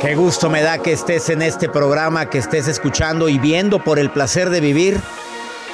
Qué 0.00 0.14
gusto 0.14 0.48
me 0.48 0.62
da 0.62 0.78
que 0.78 0.92
estés 0.92 1.28
en 1.28 1.42
este 1.42 1.68
programa, 1.68 2.30
que 2.30 2.38
estés 2.38 2.68
escuchando 2.68 3.28
y 3.28 3.38
viendo 3.38 3.84
por 3.84 3.98
el 3.98 4.10
placer 4.10 4.48
de 4.48 4.62
vivir. 4.62 4.98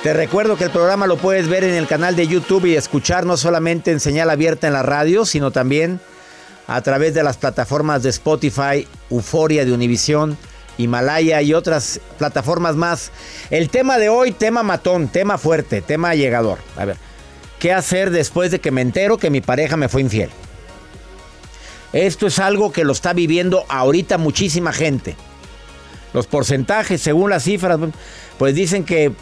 Te 0.03 0.15
recuerdo 0.15 0.57
que 0.57 0.65
el 0.65 0.73
programa 0.73 1.07
lo 1.07 1.17
puedes 1.17 1.49
ver 1.49 1.63
en 1.63 1.75
el 1.75 1.87
canal 1.87 2.17
de 2.17 2.27
YouTube 2.27 2.67
y 2.67 2.75
escuchar 2.75 3.25
no 3.25 3.37
solamente 3.37 3.93
en 3.93 4.01
señal 4.01 4.29
abierta 4.29 4.67
en 4.67 4.73
la 4.73 4.83
radio, 4.83 5.25
sino 5.25 5.53
también 5.53 6.01
a 6.67 6.81
través 6.81 7.15
de 7.15 7.23
las 7.23 7.37
plataformas 7.37 8.03
de 8.03 8.11
Spotify, 8.11 8.89
Euforia 9.11 9.65
de 9.65 9.73
Univisión, 9.73 10.37
Himalaya 10.77 11.41
y 11.43 11.55
otras 11.55 12.01
plataformas 12.19 12.75
más. 12.75 13.13
El 13.51 13.71
tema 13.71 13.97
de 13.97 14.09
hoy, 14.09 14.33
tema 14.33 14.65
matón, 14.65 15.07
tema 15.07 15.39
fuerte, 15.39 15.83
tema 15.83 16.17
llegador. 16.17 16.59
A 16.77 16.85
ver, 16.85 16.97
¿qué 17.61 17.73
hacer 17.73 18.11
después 18.11 18.51
de 18.51 18.59
que 18.59 18.73
me 18.73 18.81
entero 18.81 19.19
que 19.19 19.31
mi 19.31 19.41
pareja 19.41 19.77
me 19.77 19.89
fue 19.89 20.01
infiel? 20.01 20.31
Esto 21.97 22.27
es 22.27 22.39
algo 22.39 22.73
que 22.73 22.85
lo 22.85 22.93
está 22.93 23.15
viviendo 23.15 23.65
ahorita 23.69 24.19
muchísima 24.19 24.73
gente. 24.73 25.17
Los 26.13 26.27
porcentajes, 26.27 27.01
según 27.01 27.31
las 27.31 27.45
cifras, 27.45 27.79
pues 28.39 28.55
dicen 28.55 28.85
que 28.85 29.13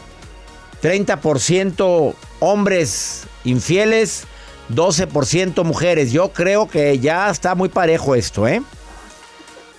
30% 0.81 2.13
hombres 2.39 3.23
infieles, 3.45 4.25
12% 4.73 5.63
mujeres. 5.63 6.11
Yo 6.11 6.33
creo 6.33 6.67
que 6.67 6.99
ya 6.99 7.29
está 7.29 7.55
muy 7.55 7.69
parejo 7.69 8.13
esto, 8.13 8.45
¿eh? 8.45 8.61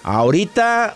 Ahorita 0.02 0.94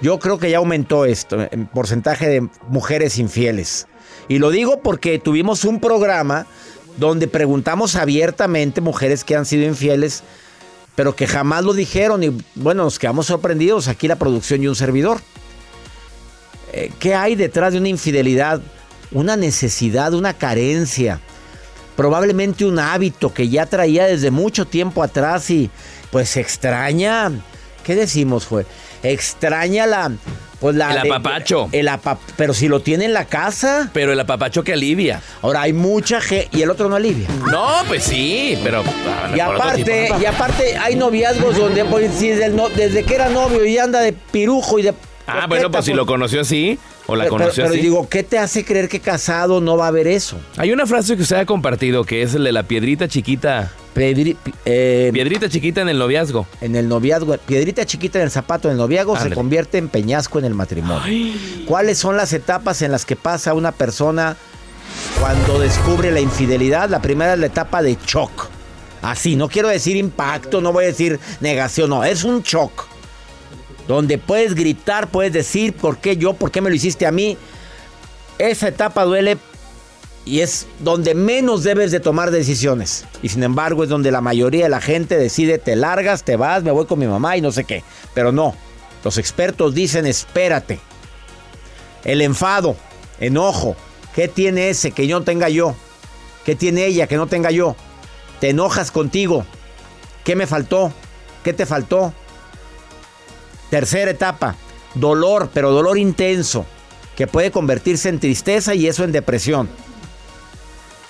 yo 0.00 0.18
creo 0.18 0.38
que 0.38 0.50
ya 0.50 0.58
aumentó 0.58 1.04
esto, 1.04 1.46
en 1.50 1.66
porcentaje 1.66 2.28
de 2.28 2.48
mujeres 2.68 3.16
infieles. 3.16 3.86
Y 4.26 4.38
lo 4.38 4.50
digo 4.50 4.80
porque 4.82 5.20
tuvimos 5.20 5.64
un 5.64 5.78
programa 5.78 6.46
donde 6.96 7.28
preguntamos 7.28 7.94
abiertamente 7.94 8.80
mujeres 8.80 9.22
que 9.22 9.36
han 9.36 9.46
sido 9.46 9.66
infieles 9.66 10.24
pero 10.98 11.14
que 11.14 11.28
jamás 11.28 11.62
lo 11.62 11.74
dijeron 11.74 12.24
y 12.24 12.36
bueno, 12.56 12.82
nos 12.82 12.98
quedamos 12.98 13.26
sorprendidos 13.26 13.86
aquí 13.86 14.08
la 14.08 14.16
producción 14.16 14.64
y 14.64 14.66
un 14.66 14.74
servidor. 14.74 15.20
Eh, 16.72 16.90
¿Qué 16.98 17.14
hay 17.14 17.36
detrás 17.36 17.72
de 17.72 17.78
una 17.78 17.88
infidelidad? 17.88 18.60
Una 19.12 19.36
necesidad, 19.36 20.12
una 20.12 20.34
carencia, 20.34 21.20
probablemente 21.94 22.64
un 22.64 22.80
hábito 22.80 23.32
que 23.32 23.48
ya 23.48 23.64
traía 23.66 24.06
desde 24.06 24.32
mucho 24.32 24.64
tiempo 24.64 25.04
atrás 25.04 25.48
y 25.50 25.70
pues 26.10 26.36
extraña, 26.36 27.30
¿qué 27.84 27.94
decimos 27.94 28.46
fue? 28.46 28.66
Extraña 29.04 29.86
la... 29.86 30.10
Pues 30.60 30.74
la 30.74 30.90
el 30.90 31.12
apapacho. 31.12 31.68
el 31.70 31.86
apa, 31.86 32.18
pero 32.36 32.52
si 32.52 32.66
lo 32.66 32.80
tiene 32.80 33.04
en 33.04 33.12
la 33.12 33.26
casa. 33.26 33.90
Pero 33.92 34.12
el 34.12 34.18
apapacho 34.18 34.64
que 34.64 34.72
alivia. 34.72 35.22
Ahora 35.40 35.62
hay 35.62 35.72
mucha 35.72 36.20
gente 36.20 36.48
y 36.56 36.62
el 36.62 36.70
otro 36.70 36.88
no 36.88 36.96
alivia. 36.96 37.28
No, 37.50 37.68
pues 37.86 38.02
sí, 38.02 38.58
pero. 38.64 38.82
Y 39.34 39.40
aparte, 39.40 40.08
y 40.20 40.24
aparte 40.24 40.76
hay 40.76 40.96
noviazgos 40.96 41.56
donde 41.56 41.84
pues, 41.84 42.12
si 42.12 42.30
desde, 42.30 42.48
no, 42.48 42.68
desde, 42.68 43.04
que 43.04 43.14
era 43.14 43.28
novio 43.28 43.64
y 43.64 43.78
anda 43.78 44.00
de 44.00 44.12
pirujo 44.12 44.78
y 44.80 44.82
de. 44.82 44.94
Ah, 45.28 45.46
bueno, 45.46 45.70
pues 45.70 45.84
si 45.84 45.92
lo 45.92 46.06
conoció 46.06 46.40
así. 46.40 46.78
O 47.06 47.16
la 47.16 47.24
pero, 47.24 47.36
conoció 47.36 47.64
pero 47.64 47.74
así. 47.74 47.82
digo, 47.82 48.08
¿qué 48.08 48.22
te 48.22 48.38
hace 48.38 48.64
creer 48.64 48.88
que 48.88 49.00
casado 49.00 49.62
no 49.62 49.78
va 49.78 49.86
a 49.86 49.88
haber 49.88 50.06
eso? 50.06 50.38
Hay 50.58 50.72
una 50.72 50.86
frase 50.86 51.16
que 51.16 51.22
usted 51.22 51.36
ha 51.36 51.46
compartido 51.46 52.04
que 52.04 52.20
es 52.22 52.34
el 52.34 52.44
de 52.44 52.52
la 52.52 52.64
piedrita 52.64 53.08
chiquita. 53.08 53.72
Pedri, 53.98 54.36
eh, 54.64 55.10
piedrita 55.12 55.48
chiquita 55.48 55.80
en 55.80 55.88
el 55.88 55.98
noviazgo. 55.98 56.46
En 56.60 56.76
el 56.76 56.88
noviazgo. 56.88 57.36
Piedrita 57.38 57.84
chiquita 57.84 58.20
en 58.20 58.26
el 58.26 58.30
zapato 58.30 58.68
en 58.68 58.72
el 58.72 58.78
noviazgo 58.78 59.18
se 59.18 59.30
convierte 59.30 59.76
en 59.76 59.88
peñasco 59.88 60.38
en 60.38 60.44
el 60.44 60.54
matrimonio. 60.54 61.02
Ay. 61.02 61.64
¿Cuáles 61.66 61.98
son 61.98 62.16
las 62.16 62.32
etapas 62.32 62.80
en 62.82 62.92
las 62.92 63.04
que 63.04 63.16
pasa 63.16 63.54
una 63.54 63.72
persona 63.72 64.36
cuando 65.18 65.58
descubre 65.58 66.12
la 66.12 66.20
infidelidad? 66.20 66.88
La 66.88 67.02
primera 67.02 67.34
es 67.34 67.40
la 67.40 67.46
etapa 67.46 67.82
de 67.82 67.98
shock. 68.06 68.48
Así, 69.02 69.34
no 69.34 69.48
quiero 69.48 69.66
decir 69.66 69.96
impacto, 69.96 70.60
no 70.60 70.72
voy 70.72 70.84
a 70.84 70.88
decir 70.88 71.18
negación, 71.40 71.90
no, 71.90 72.04
es 72.04 72.22
un 72.22 72.42
shock. 72.42 72.86
Donde 73.88 74.18
puedes 74.18 74.54
gritar, 74.54 75.08
puedes 75.08 75.32
decir, 75.32 75.72
¿por 75.72 75.98
qué 75.98 76.16
yo? 76.16 76.34
¿Por 76.34 76.52
qué 76.52 76.60
me 76.60 76.70
lo 76.70 76.76
hiciste 76.76 77.04
a 77.04 77.10
mí? 77.10 77.36
Esa 78.38 78.68
etapa 78.68 79.04
duele 79.04 79.38
y 80.28 80.42
es 80.42 80.66
donde 80.80 81.14
menos 81.14 81.62
debes 81.64 81.90
de 81.90 82.00
tomar 82.00 82.30
decisiones. 82.30 83.06
Y 83.22 83.30
sin 83.30 83.42
embargo 83.42 83.82
es 83.82 83.88
donde 83.88 84.12
la 84.12 84.20
mayoría 84.20 84.64
de 84.64 84.68
la 84.68 84.82
gente 84.82 85.16
decide, 85.16 85.56
te 85.56 85.74
largas, 85.74 86.22
te 86.22 86.36
vas, 86.36 86.62
me 86.62 86.70
voy 86.70 86.84
con 86.84 86.98
mi 86.98 87.06
mamá 87.06 87.38
y 87.38 87.40
no 87.40 87.50
sé 87.50 87.64
qué. 87.64 87.82
Pero 88.12 88.30
no, 88.30 88.54
los 89.04 89.16
expertos 89.16 89.74
dicen, 89.74 90.06
espérate. 90.06 90.80
El 92.04 92.20
enfado, 92.20 92.76
enojo, 93.20 93.74
¿qué 94.14 94.28
tiene 94.28 94.68
ese 94.68 94.90
que 94.90 95.06
yo 95.06 95.18
no 95.18 95.24
tenga 95.24 95.48
yo? 95.48 95.74
¿Qué 96.44 96.54
tiene 96.54 96.84
ella 96.84 97.06
que 97.06 97.16
no 97.16 97.26
tenga 97.26 97.50
yo? 97.50 97.74
Te 98.38 98.50
enojas 98.50 98.90
contigo. 98.90 99.46
¿Qué 100.24 100.36
me 100.36 100.46
faltó? 100.46 100.92
¿Qué 101.42 101.54
te 101.54 101.64
faltó? 101.64 102.12
Tercera 103.70 104.10
etapa, 104.10 104.56
dolor, 104.94 105.48
pero 105.54 105.70
dolor 105.70 105.96
intenso, 105.96 106.66
que 107.16 107.26
puede 107.26 107.50
convertirse 107.50 108.10
en 108.10 108.20
tristeza 108.20 108.74
y 108.74 108.88
eso 108.88 109.04
en 109.04 109.12
depresión. 109.12 109.70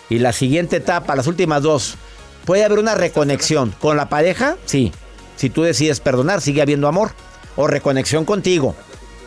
Y 0.09 0.19
la 0.19 0.33
siguiente 0.33 0.77
etapa, 0.77 1.17
las 1.17 1.27
últimas 1.27 1.63
dos, 1.63 1.97
puede 2.45 2.65
haber 2.65 2.79
una 2.79 2.95
reconexión 2.95 3.75
con 3.81 3.97
la 3.97 4.09
pareja, 4.09 4.57
sí. 4.65 4.93
Si 5.37 5.51
tú 5.51 5.63
decides 5.63 6.01
perdonar, 6.01 6.41
sigue 6.41 6.63
habiendo 6.63 6.89
amor. 6.89 7.13
O 7.55 7.69
reconexión 7.69 8.25
contigo. 8.25 8.75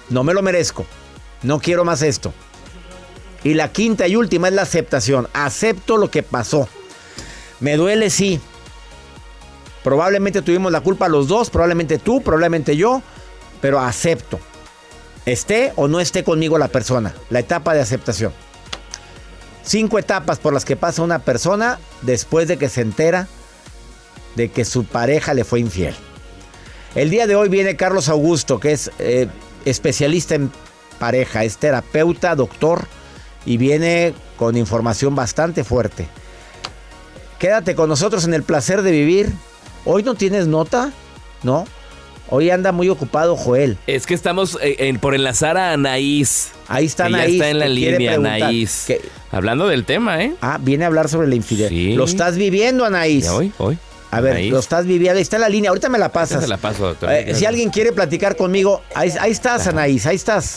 No 0.09 0.23
me 0.23 0.33
lo 0.33 0.41
merezco. 0.41 0.85
No 1.41 1.59
quiero 1.59 1.85
más 1.85 2.01
esto. 2.01 2.33
Y 3.43 3.53
la 3.53 3.71
quinta 3.71 4.07
y 4.07 4.15
última 4.15 4.49
es 4.49 4.53
la 4.53 4.63
aceptación. 4.63 5.29
Acepto 5.33 5.97
lo 5.97 6.11
que 6.11 6.21
pasó. 6.21 6.67
Me 7.61 7.77
duele, 7.77 8.09
sí. 8.09 8.41
Probablemente 9.83 10.41
tuvimos 10.41 10.71
la 10.71 10.81
culpa 10.81 11.07
los 11.07 11.27
dos, 11.27 11.49
probablemente 11.49 11.97
tú, 11.97 12.21
probablemente 12.21 12.75
yo, 12.75 13.01
pero 13.61 13.79
acepto. 13.79 14.39
Esté 15.25 15.71
o 15.75 15.87
no 15.87 15.99
esté 15.99 16.23
conmigo 16.23 16.57
la 16.57 16.67
persona. 16.67 17.15
La 17.29 17.39
etapa 17.39 17.73
de 17.73 17.81
aceptación. 17.81 18.33
Cinco 19.63 19.99
etapas 19.99 20.39
por 20.39 20.53
las 20.53 20.65
que 20.65 20.75
pasa 20.75 21.01
una 21.01 21.19
persona 21.19 21.79
después 22.01 22.47
de 22.47 22.57
que 22.57 22.69
se 22.69 22.81
entera 22.81 23.27
de 24.35 24.49
que 24.49 24.65
su 24.65 24.85
pareja 24.85 25.33
le 25.33 25.43
fue 25.43 25.59
infiel. 25.59 25.95
El 26.95 27.09
día 27.09 27.27
de 27.27 27.35
hoy 27.35 27.49
viene 27.49 27.75
Carlos 27.75 28.09
Augusto, 28.09 28.59
que 28.59 28.71
es 28.71 28.91
eh, 28.99 29.27
especialista 29.65 30.35
en 30.35 30.51
pareja, 30.99 31.43
es 31.43 31.57
terapeuta, 31.57 32.35
doctor, 32.35 32.85
y 33.45 33.57
viene 33.57 34.13
con 34.37 34.57
información 34.57 35.15
bastante 35.15 35.63
fuerte. 35.63 36.07
Quédate 37.39 37.75
con 37.75 37.89
nosotros 37.89 38.25
en 38.25 38.33
el 38.33 38.43
placer 38.43 38.81
de 38.81 38.91
vivir. 38.91 39.31
Hoy 39.85 40.03
no 40.03 40.15
tienes 40.15 40.47
nota, 40.47 40.91
¿no? 41.43 41.65
Hoy 42.33 42.49
anda 42.49 42.71
muy 42.71 42.87
ocupado 42.87 43.35
Joel. 43.35 43.77
Es 43.87 44.05
que 44.05 44.13
estamos 44.13 44.57
eh, 44.61 44.97
por 45.01 45.13
enlazar 45.13 45.57
a 45.57 45.73
Anaís. 45.73 46.51
Ahí 46.69 46.85
está 46.85 47.07
Ella 47.07 47.17
Anaís. 47.17 47.33
está 47.33 47.49
en 47.49 47.59
la 47.59 47.65
te 47.65 47.71
línea. 47.71 48.13
Anaís. 48.13 48.87
Hablando 49.31 49.67
del 49.67 49.83
tema, 49.83 50.23
¿eh? 50.23 50.33
Ah, 50.39 50.57
viene 50.59 50.85
a 50.85 50.87
hablar 50.87 51.09
sobre 51.09 51.27
la 51.27 51.35
infidelidad. 51.35 51.91
Sí. 51.91 51.93
Lo 51.95 52.05
estás 52.05 52.37
viviendo, 52.37 52.85
Anaís. 52.85 53.25
Ya 53.25 53.33
hoy, 53.35 53.51
hoy. 53.57 53.77
A 54.11 54.21
ver, 54.21 54.31
Anaís. 54.31 54.49
lo 54.49 54.59
estás 54.59 54.85
viviendo. 54.85 55.17
Ahí 55.17 55.23
está 55.23 55.35
en 55.35 55.41
la 55.41 55.49
línea. 55.49 55.71
Ahorita 55.71 55.89
me 55.89 55.99
la 55.99 56.09
pasas. 56.09 56.41
Se 56.41 56.47
la 56.47 56.55
paso. 56.55 56.95
Eh, 57.01 57.33
si 57.35 57.45
alguien 57.45 57.69
quiere 57.69 57.91
platicar 57.91 58.37
conmigo, 58.37 58.81
ahí, 58.95 59.11
ahí 59.19 59.31
estás, 59.31 59.67
Anaís. 59.67 60.05
Ahí 60.05 60.15
estás. 60.15 60.55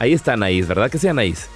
Ahí 0.00 0.12
está 0.14 0.32
Anaís, 0.32 0.66
¿verdad 0.66 0.90
que 0.90 0.98
sí, 0.98 1.06
Anaís? 1.06 1.46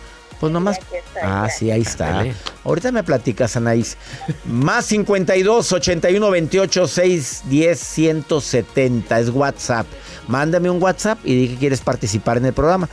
Pues 0.41 0.53
nomás. 0.53 0.79
Ah, 1.23 1.49
sí, 1.49 1.71
ahí 1.71 1.83
está. 1.83 2.11
Dale. 2.11 2.35
Ahorita 2.65 2.93
me 2.93 3.03
platicas, 3.03 3.57
Anaís. 3.57 3.97
Más 4.45 4.87
52 4.87 5.73
81 5.73 6.31
28 6.31 6.87
6 6.87 7.43
10 7.47 7.81
170 7.81 9.21
es 9.21 9.31
WhatsApp. 9.31 9.87
Mándame 10.29 10.69
un 10.69 10.83
WhatsApp 10.83 11.19
y 11.25 11.35
di 11.35 11.49
que 11.49 11.57
quieres 11.57 11.81
participar 11.81 12.37
en 12.37 12.47
el 12.47 12.53
programa. 12.53 12.89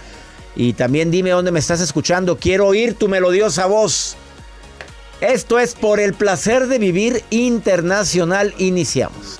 Y 0.56 0.74
también 0.74 1.12
dime 1.12 1.32
dónde 1.32 1.52
me 1.52 1.60
estás 1.60 1.82
escuchando. 1.82 2.38
Quiero 2.38 2.68
oír 2.68 2.94
tu 2.94 3.08
melodiosa 3.08 3.66
voz. 3.66 4.16
Esto 5.20 5.60
es 5.60 5.74
por 5.74 6.00
el 6.00 6.14
placer 6.14 6.68
de 6.68 6.80
vivir 6.80 7.24
internacional. 7.30 8.54
Iniciamos. 8.58 9.40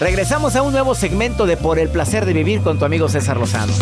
Regresamos 0.00 0.56
a 0.56 0.62
un 0.62 0.72
nuevo 0.72 0.96
segmento 0.96 1.46
de 1.46 1.56
Por 1.56 1.78
el 1.78 1.88
placer 1.88 2.26
de 2.26 2.32
vivir 2.32 2.62
con 2.62 2.80
tu 2.80 2.84
amigo 2.84 3.08
César 3.08 3.36
Lozano. 3.36 3.72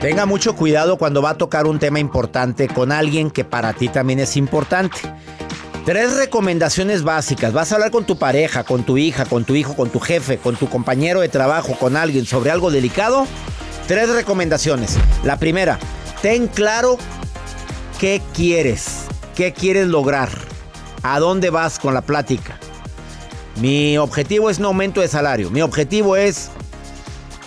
Tenga 0.00 0.24
mucho 0.24 0.56
cuidado 0.56 0.96
cuando 0.96 1.20
va 1.20 1.30
a 1.30 1.38
tocar 1.38 1.66
un 1.66 1.78
tema 1.78 1.98
importante 1.98 2.68
con 2.68 2.92
alguien 2.92 3.30
que 3.30 3.44
para 3.44 3.74
ti 3.74 3.88
también 3.88 4.20
es 4.20 4.36
importante. 4.36 4.98
Tres 5.84 6.16
recomendaciones 6.16 7.02
básicas. 7.02 7.52
Vas 7.52 7.72
a 7.72 7.74
hablar 7.74 7.90
con 7.90 8.04
tu 8.04 8.16
pareja, 8.18 8.64
con 8.64 8.84
tu 8.84 8.96
hija, 8.96 9.26
con 9.26 9.44
tu 9.44 9.54
hijo, 9.54 9.76
con 9.76 9.90
tu 9.90 10.00
jefe, 10.00 10.38
con 10.38 10.56
tu 10.56 10.70
compañero 10.70 11.20
de 11.20 11.28
trabajo, 11.28 11.76
con 11.78 11.96
alguien 11.96 12.24
sobre 12.24 12.50
algo 12.50 12.70
delicado. 12.70 13.26
Tres 13.86 14.08
recomendaciones. 14.08 14.96
La 15.24 15.38
primera, 15.38 15.78
ten 16.22 16.48
claro 16.48 16.96
qué 18.00 18.22
quieres, 18.34 19.04
qué 19.34 19.52
quieres 19.52 19.88
lograr, 19.88 20.30
a 21.04 21.20
dónde 21.20 21.50
vas 21.50 21.78
con 21.78 21.94
la 21.94 22.00
plática. 22.00 22.58
Mi 23.60 23.96
objetivo 23.98 24.50
es 24.50 24.58
no 24.58 24.68
aumento 24.68 25.00
de 25.00 25.06
salario. 25.06 25.50
Mi 25.50 25.62
objetivo 25.62 26.16
es 26.16 26.50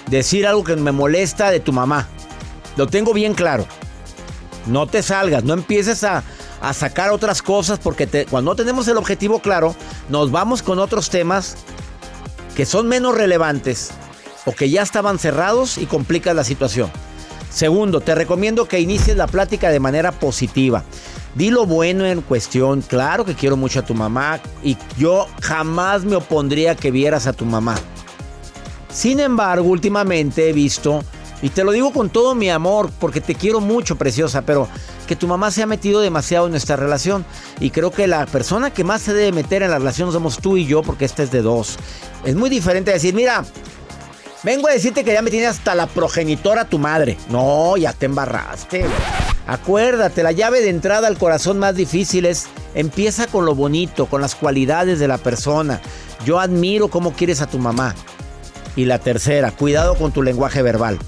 decir 0.09 0.47
algo 0.47 0.63
que 0.63 0.75
me 0.77 0.93
molesta 0.93 1.49
de 1.51 1.59
tu 1.59 1.73
mamá. 1.73 2.07
Lo 2.77 2.87
tengo 2.87 3.13
bien 3.13 3.33
claro. 3.33 3.65
No 4.67 4.85
te 4.87 5.01
salgas, 5.01 5.43
no 5.43 5.53
empieces 5.53 6.03
a, 6.03 6.23
a 6.61 6.73
sacar 6.73 7.11
otras 7.11 7.41
cosas 7.41 7.79
porque 7.79 8.05
te- 8.05 8.25
cuando 8.25 8.51
no 8.51 8.55
tenemos 8.55 8.87
el 8.87 8.97
objetivo 8.97 9.39
claro, 9.39 9.75
nos 10.07 10.31
vamos 10.31 10.61
con 10.61 10.77
otros 10.79 11.09
temas 11.09 11.57
que 12.55 12.65
son 12.65 12.87
menos 12.87 13.15
relevantes 13.15 13.89
o 14.45 14.51
que 14.51 14.69
ya 14.69 14.81
estaban 14.83 15.19
cerrados 15.19 15.77
y 15.77 15.87
complicas 15.87 16.35
la 16.35 16.43
situación. 16.43 16.91
Segundo, 17.49 18.01
te 18.01 18.13
recomiendo 18.13 18.67
que 18.67 18.79
inicies 18.79 19.17
la 19.17 19.27
plática 19.27 19.69
de 19.69 19.79
manera 19.79 20.11
positiva. 20.11 20.83
Di 21.37 21.51
lo 21.51 21.67
bueno 21.67 22.03
en 22.03 22.21
cuestión. 22.21 22.81
Claro 22.81 23.23
que 23.23 23.35
quiero 23.35 23.55
mucho 23.55 23.79
a 23.79 23.85
tu 23.85 23.93
mamá 23.93 24.39
y 24.63 24.75
yo 24.97 25.27
jamás 25.41 26.03
me 26.03 26.15
opondría 26.15 26.75
que 26.75 26.89
vieras 26.89 27.27
a 27.27 27.33
tu 27.33 27.45
mamá. 27.45 27.75
Sin 28.91 29.19
embargo, 29.19 29.67
últimamente 29.67 30.49
he 30.49 30.53
visto, 30.53 31.03
y 31.43 31.49
te 31.49 31.63
lo 31.63 31.71
digo 31.71 31.93
con 31.93 32.09
todo 32.09 32.33
mi 32.33 32.49
amor, 32.49 32.89
porque 32.99 33.21
te 33.21 33.35
quiero 33.35 33.61
mucho, 33.61 33.95
preciosa, 33.95 34.41
pero 34.41 34.67
que 35.05 35.15
tu 35.15 35.27
mamá 35.27 35.51
se 35.51 35.61
ha 35.61 35.67
metido 35.67 36.01
demasiado 36.01 36.47
en 36.47 36.51
nuestra 36.51 36.75
relación. 36.75 37.23
Y 37.59 37.69
creo 37.69 37.91
que 37.91 38.07
la 38.07 38.25
persona 38.25 38.71
que 38.71 38.83
más 38.83 39.03
se 39.03 39.13
debe 39.13 39.31
meter 39.31 39.61
en 39.61 39.69
la 39.69 39.77
relación 39.77 40.11
somos 40.11 40.39
tú 40.39 40.57
y 40.57 40.65
yo, 40.65 40.81
porque 40.81 41.05
esta 41.05 41.21
es 41.21 41.29
de 41.29 41.43
dos. 41.43 41.77
Es 42.25 42.35
muy 42.35 42.49
diferente 42.49 42.91
decir, 42.91 43.13
mira, 43.13 43.45
vengo 44.41 44.67
a 44.67 44.71
decirte 44.71 45.03
que 45.03 45.13
ya 45.13 45.21
me 45.21 45.29
tienes 45.29 45.49
hasta 45.49 45.75
la 45.75 45.85
progenitora 45.85 46.65
tu 46.65 46.79
madre. 46.79 47.15
No, 47.29 47.77
ya 47.77 47.93
te 47.93 48.07
embarraste. 48.07 48.79
güey. 48.79 49.26
Acuérdate, 49.47 50.23
la 50.23 50.33
llave 50.33 50.61
de 50.61 50.69
entrada 50.69 51.07
al 51.07 51.17
corazón 51.17 51.57
más 51.57 51.73
difícil 51.73 52.25
es 52.25 52.47
empieza 52.75 53.27
con 53.27 53.45
lo 53.45 53.55
bonito, 53.55 54.05
con 54.07 54.19
las 54.19 54.35
cualidades 54.35 54.99
de 54.99 55.07
la 55.07 55.17
persona. 55.17 55.81
Yo 56.25 56.39
admiro 56.39 56.89
cómo 56.89 57.13
quieres 57.13 57.41
a 57.41 57.47
tu 57.47 57.57
mamá. 57.57 57.95
Y 58.75 58.85
la 58.85 58.99
tercera, 58.99 59.51
cuidado 59.51 59.95
con 59.95 60.11
tu 60.11 60.21
lenguaje 60.21 60.61
verbal. 60.61 60.99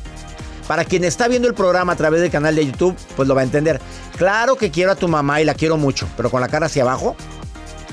Para 0.68 0.86
quien 0.86 1.04
está 1.04 1.28
viendo 1.28 1.48
el 1.48 1.54
programa 1.54 1.94
a 1.94 1.96
través 1.96 2.22
del 2.22 2.32
canal 2.32 2.56
de 2.56 2.66
YouTube, 2.66 2.96
pues 3.16 3.28
lo 3.28 3.36
va 3.36 3.42
a 3.42 3.44
entender. 3.44 3.82
Claro 4.18 4.56
que 4.56 4.72
quiero 4.72 4.92
a 4.92 4.96
tu 4.96 5.08
mamá 5.08 5.42
y 5.42 5.46
la 5.46 5.54
quiero 5.54 5.78
mucho, 5.78 6.08
pero 6.16 6.30
con 6.30 6.42
la 6.42 6.48
cara 6.48 6.68
hacia 6.68 6.84
abajo, 6.84 7.16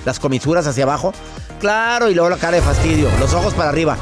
las 0.05 0.21
comisuras 0.21 0.67
hacia 0.67 0.85
abajo. 0.85 1.13
Claro, 1.59 2.09
y 2.09 2.15
luego 2.15 2.31
la 2.31 2.37
cara 2.37 2.57
de 2.57 2.63
fastidio, 2.63 3.11
los 3.19 3.35
ojos 3.35 3.55
para 3.55 3.71
arriba. 3.71 3.97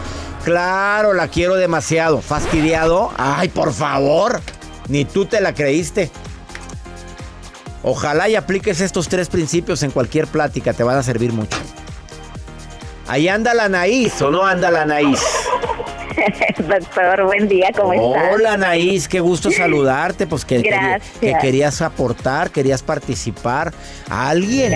Claro, 0.44 1.14
la 1.14 1.28
quiero 1.28 1.54
demasiado. 1.54 2.20
Fastidiado. 2.20 3.10
Ay, 3.16 3.48
por 3.48 3.72
favor. 3.72 4.42
Ni 4.88 5.06
tú 5.06 5.24
te 5.24 5.40
la 5.40 5.54
creíste. 5.54 6.10
Ojalá 7.86 8.28
y 8.30 8.34
apliques 8.36 8.80
estos 8.80 9.08
tres 9.08 9.28
principios 9.28 9.82
en 9.82 9.90
cualquier 9.90 10.26
plática, 10.26 10.72
te 10.72 10.82
van 10.82 10.96
a 10.96 11.02
servir 11.02 11.32
mucho. 11.32 11.58
Ahí 13.06 13.28
anda 13.28 13.52
la 13.52 13.64
Anaís, 13.64 14.20
¿o 14.22 14.30
no 14.30 14.46
anda 14.46 14.70
la 14.70 14.82
Anaís? 14.82 15.20
Doctor, 16.66 17.24
buen 17.24 17.46
día, 17.48 17.68
¿cómo 17.76 17.92
estás? 17.92 18.22
Hola 18.34 18.54
Anaís, 18.54 19.06
qué 19.06 19.20
gusto 19.20 19.50
saludarte, 19.56 20.26
pues 20.26 20.46
que, 20.46 20.62
querías 21.42 21.82
aportar, 21.82 22.50
querías 22.50 22.82
participar. 22.82 23.74
¿A 24.08 24.30
alguien? 24.30 24.72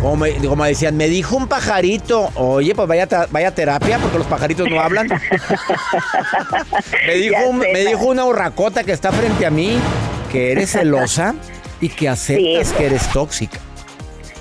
Como, 0.00 0.16
me- 0.16 0.34
como 0.34 0.64
decían, 0.64 0.96
me 0.96 1.08
dijo 1.08 1.34
un 1.36 1.48
pajarito, 1.48 2.30
oye, 2.36 2.76
pues 2.76 2.86
vaya, 2.86 3.08
vaya 3.32 3.52
terapia 3.52 3.98
porque 3.98 4.18
los 4.18 4.26
pajaritos 4.28 4.70
no 4.70 4.80
hablan. 4.80 5.08
me, 7.08 7.14
dijo, 7.14 7.36
un- 7.48 7.58
me 7.58 7.84
dijo 7.84 8.04
una 8.04 8.24
urracota 8.24 8.84
que 8.84 8.92
está 8.92 9.10
frente 9.10 9.44
a 9.46 9.50
mí 9.50 9.76
que 10.30 10.52
eres 10.52 10.70
celosa 10.70 11.34
y 11.80 11.88
que 11.88 12.08
aceptas 12.08 12.68
Sí. 12.68 12.74
que 12.76 12.86
eres 12.86 13.08
tóxica. 13.12 13.58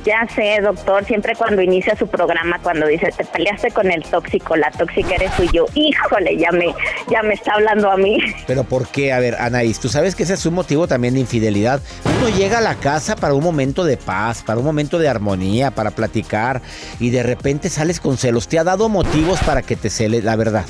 Ya 0.06 0.26
sé, 0.34 0.60
doctor, 0.62 1.04
siempre 1.04 1.36
cuando 1.36 1.62
inicia 1.62 1.94
su 1.98 2.08
programa, 2.08 2.58
cuando 2.64 2.88
dice, 2.88 3.12
te 3.16 3.26
peleaste 3.26 3.70
con 3.72 3.92
el 3.92 4.02
tóxico, 4.04 4.56
la 4.56 4.72
tóxica 4.72 5.16
eres 5.16 5.30
tú 5.36 5.44
y 5.44 5.50
yo, 5.52 5.66
híjole, 5.76 6.38
ya 6.38 6.52
me, 6.54 6.74
ya 7.12 7.22
me 7.22 7.34
está 7.34 7.56
hablando 7.56 7.92
a 7.92 7.98
mí. 7.98 8.18
Pero 8.48 8.64
¿por 8.64 8.88
qué? 8.88 9.12
A 9.12 9.20
ver, 9.20 9.36
Anaís, 9.36 9.78
tú 9.82 9.90
sabes 9.90 10.16
que 10.16 10.24
ese 10.24 10.36
es 10.36 10.46
un 10.46 10.54
motivo 10.54 10.88
también 10.88 11.16
de 11.16 11.20
infidelidad. 11.20 11.82
Uno 12.18 12.30
llega 12.30 12.60
a 12.60 12.62
la 12.62 12.76
casa 12.76 13.18
para 13.18 13.34
un 13.34 13.44
momento 13.44 13.84
de 13.84 13.98
paz, 13.98 14.42
para 14.42 14.60
un 14.60 14.66
momento 14.66 15.00
de 15.00 15.10
armonía, 15.10 15.72
para 15.72 15.92
platicar, 15.92 16.62
y 17.02 17.10
de 17.10 17.22
repente 17.22 17.70
sales 17.70 18.00
con 18.00 18.18
celos. 18.18 18.48
¿Te 18.48 18.58
ha 18.58 18.64
dado 18.64 18.88
motivos 18.88 19.40
para 19.42 19.64
que 19.64 19.76
te 19.76 19.90
cele 19.90 20.22
la 20.22 20.38
verdad? 20.38 20.66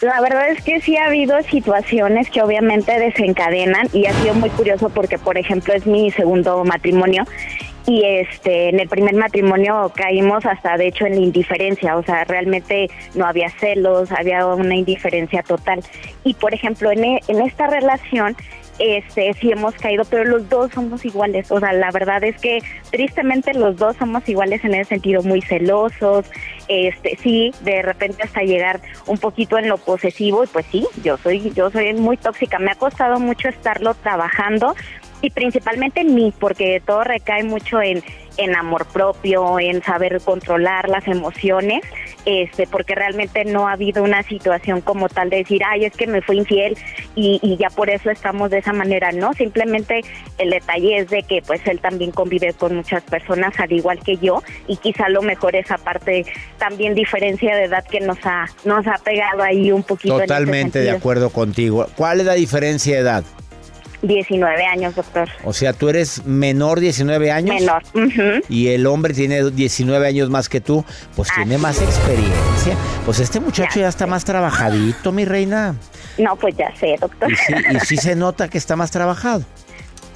La 0.00 0.20
verdad 0.20 0.48
es 0.50 0.62
que 0.62 0.80
sí 0.80 0.96
ha 0.96 1.06
habido 1.06 1.42
situaciones 1.42 2.30
que 2.30 2.40
obviamente 2.40 2.96
desencadenan 3.00 3.88
y 3.92 4.06
ha 4.06 4.12
sido 4.12 4.34
muy 4.34 4.48
curioso 4.50 4.90
porque, 4.90 5.18
por 5.18 5.36
ejemplo, 5.36 5.74
es 5.74 5.86
mi 5.86 6.12
segundo 6.12 6.64
matrimonio 6.64 7.24
y 7.84 8.04
este 8.04 8.68
en 8.68 8.78
el 8.78 8.88
primer 8.88 9.14
matrimonio 9.14 9.90
caímos 9.94 10.44
hasta 10.44 10.76
de 10.76 10.88
hecho 10.88 11.06
en 11.06 11.14
la 11.14 11.20
indiferencia, 11.20 11.96
o 11.96 12.02
sea, 12.04 12.22
realmente 12.24 12.90
no 13.14 13.26
había 13.26 13.50
celos, 13.50 14.12
había 14.12 14.46
una 14.46 14.76
indiferencia 14.76 15.42
total. 15.42 15.82
Y 16.22 16.34
por 16.34 16.54
ejemplo, 16.54 16.92
en, 16.92 17.04
e, 17.04 17.20
en 17.26 17.40
esta 17.40 17.66
relación 17.66 18.36
este 18.78 19.32
sí 19.34 19.52
hemos 19.52 19.74
caído, 19.74 20.04
pero 20.04 20.24
los 20.24 20.48
dos 20.48 20.72
somos 20.72 21.04
iguales. 21.04 21.50
O 21.50 21.60
sea, 21.60 21.72
la 21.72 21.90
verdad 21.90 22.22
es 22.24 22.40
que 22.40 22.60
tristemente 22.90 23.54
los 23.54 23.76
dos 23.76 23.96
somos 23.96 24.28
iguales 24.28 24.64
en 24.64 24.74
ese 24.74 24.90
sentido, 24.90 25.22
muy 25.22 25.40
celosos. 25.42 26.26
Este, 26.68 27.16
sí, 27.22 27.52
de 27.62 27.82
repente 27.82 28.22
hasta 28.22 28.42
llegar 28.42 28.80
un 29.06 29.18
poquito 29.18 29.58
en 29.58 29.68
lo 29.68 29.78
posesivo 29.78 30.44
y 30.44 30.46
pues 30.46 30.66
sí, 30.70 30.86
yo 31.02 31.16
soy 31.16 31.50
yo 31.54 31.70
soy 31.70 31.94
muy 31.94 32.16
tóxica. 32.16 32.58
Me 32.58 32.70
ha 32.70 32.74
costado 32.74 33.18
mucho 33.18 33.48
estarlo 33.48 33.94
trabajando, 33.94 34.74
y 35.20 35.30
principalmente 35.30 36.00
en 36.00 36.14
mí, 36.14 36.32
porque 36.38 36.80
todo 36.84 37.04
recae 37.04 37.42
mucho 37.42 37.80
en, 37.82 38.02
en 38.38 38.56
amor 38.56 38.86
propio, 38.86 39.60
en 39.60 39.82
saber 39.82 40.20
controlar 40.24 40.88
las 40.88 41.06
emociones, 41.06 41.82
este, 42.24 42.66
porque 42.66 42.94
realmente 42.94 43.44
no 43.44 43.68
ha 43.68 43.72
habido 43.72 44.02
una 44.02 44.22
situación 44.22 44.80
como 44.80 45.08
tal 45.08 45.28
de 45.28 45.38
decir, 45.38 45.62
ay, 45.66 45.84
es 45.84 45.92
que 45.94 46.06
me 46.06 46.22
fue 46.22 46.36
infiel 46.36 46.76
y, 47.14 47.38
y 47.42 47.56
ya 47.56 47.68
por 47.68 47.90
eso 47.90 48.10
estamos 48.10 48.50
de 48.50 48.58
esa 48.58 48.72
manera, 48.72 49.12
¿no? 49.12 49.32
Simplemente 49.34 50.02
el 50.38 50.50
detalle 50.50 50.98
es 50.98 51.10
de 51.10 51.22
que 51.24 51.42
pues 51.42 51.60
él 51.66 51.80
también 51.80 52.12
convive 52.12 52.52
con 52.54 52.76
muchas 52.76 53.02
personas 53.02 53.58
al 53.58 53.72
igual 53.72 53.98
que 53.98 54.16
yo 54.16 54.42
y 54.66 54.76
quizá 54.76 55.08
lo 55.08 55.22
mejor 55.22 55.56
esa 55.56 55.76
parte 55.76 56.24
también 56.58 56.94
diferencia 56.94 57.56
de 57.56 57.64
edad 57.64 57.84
que 57.84 58.00
nos 58.00 58.18
ha, 58.24 58.46
nos 58.64 58.86
ha 58.86 58.98
pegado 58.98 59.42
ahí 59.42 59.72
un 59.72 59.82
poquito. 59.82 60.18
Totalmente 60.18 60.80
de 60.80 60.90
acuerdo 60.90 61.30
contigo. 61.30 61.86
¿Cuál 61.96 62.20
es 62.20 62.26
la 62.26 62.34
diferencia 62.34 62.94
de 62.94 63.00
edad? 63.00 63.24
19 64.02 64.64
años, 64.64 64.94
doctor. 64.94 65.28
O 65.44 65.52
sea, 65.52 65.72
tú 65.72 65.88
eres 65.88 66.24
menor 66.24 66.80
19 66.80 67.30
años. 67.30 67.56
Menor. 67.60 67.82
Y 68.48 68.68
el 68.68 68.86
hombre 68.86 69.14
tiene 69.14 69.50
19 69.50 70.06
años 70.06 70.30
más 70.30 70.48
que 70.48 70.60
tú, 70.60 70.84
pues 71.16 71.28
tiene 71.34 71.58
más 71.58 71.80
experiencia. 71.82 72.76
Pues 73.04 73.20
este 73.20 73.40
muchacho 73.40 73.80
ya, 73.80 73.88
está 73.88 74.06
más 74.06 74.24
trabajadito, 74.24 75.12
mi 75.12 75.24
reina. 75.24 75.74
No, 76.18 76.36
pues 76.36 76.56
ya 76.56 76.74
sé, 76.76 76.96
doctor. 77.00 77.30
Y 77.30 77.36
sí, 77.36 77.54
y 77.70 77.80
sí 77.80 77.96
se 77.96 78.16
nota 78.16 78.48
que 78.48 78.58
está 78.58 78.76
más 78.76 78.90
trabajado. 78.90 79.44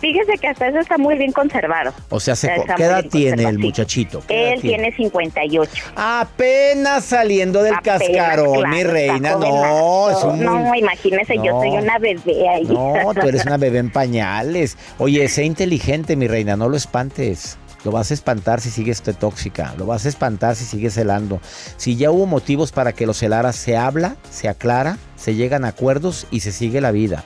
Fíjese 0.03 0.37
que 0.37 0.49
hasta 0.49 0.67
eso 0.67 0.81
está 0.81 0.99
muy 0.99 1.15
bien 1.15 1.31
conservado. 1.31 1.95
O 2.09 2.19
sea, 2.19 2.35
¿qué 2.77 2.83
edad 2.83 3.05
tiene 3.05 3.45
el 3.45 3.61
muchachito? 3.61 4.21
Él 4.29 4.61
tiene? 4.61 4.93
58. 4.93 5.71
Apenas 5.95 7.05
saliendo 7.05 7.63
del 7.63 7.81
cascarón, 7.81 8.69
mi 8.69 8.83
reina. 8.83 9.37
No, 9.37 10.11
es 10.11 10.25
un... 10.25 10.41
no, 10.41 10.75
imagínese, 10.75 11.37
yo 11.37 11.53
soy 11.61 11.71
una 11.71 12.01
bebé 12.01 12.49
ahí. 12.49 12.65
No, 12.65 13.15
tú 13.15 13.29
eres 13.29 13.47
una 13.47 13.59
bebé 13.59 13.79
en 13.79 13.93
pañales. 13.93 14.77
Oye, 14.99 15.29
sé 15.29 15.45
inteligente, 15.45 16.17
mi 16.17 16.27
reina, 16.27 16.57
no 16.57 16.69
lo 16.69 16.77
espantes. 16.77 17.57
Lo 17.85 17.93
vas 17.93 18.11
a 18.11 18.15
espantar 18.15 18.61
si 18.61 18.71
sigues 18.71 19.03
tóxica. 19.03 19.73
Lo 19.79 19.87
vas 19.87 20.05
a 20.05 20.09
espantar 20.09 20.57
si 20.57 20.65
sigues 20.65 20.95
celando. 20.95 21.41
Si 21.77 21.97
ya 21.97 22.11
hubo 22.11 22.27
motivos 22.27 22.73
para 22.73 22.93
que 22.93 23.07
lo 23.07 23.15
celara, 23.15 23.53
se 23.53 23.77
habla, 23.77 24.17
se 24.29 24.49
aclara, 24.49 24.99
se 25.15 25.37
llegan 25.37 25.65
a 25.65 25.69
acuerdos 25.69 26.27
y 26.33 26.41
se 26.41 26.51
sigue 26.51 26.81
la 26.81 26.91
vida. 26.91 27.25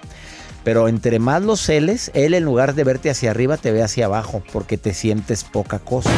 Pero 0.67 0.89
entre 0.89 1.21
más 1.21 1.45
los 1.45 1.61
celes, 1.61 2.11
él 2.13 2.35
en 2.35 2.43
lugar 2.43 2.75
de 2.75 2.83
verte 2.83 3.09
hacia 3.09 3.31
arriba, 3.31 3.57
te 3.57 3.71
ve 3.71 3.85
hacia 3.85 4.07
abajo, 4.07 4.43
porque 4.53 4.77
te 4.77 4.95
sientes 4.95 5.45
poca 5.45 5.79
cosa. 5.79 6.11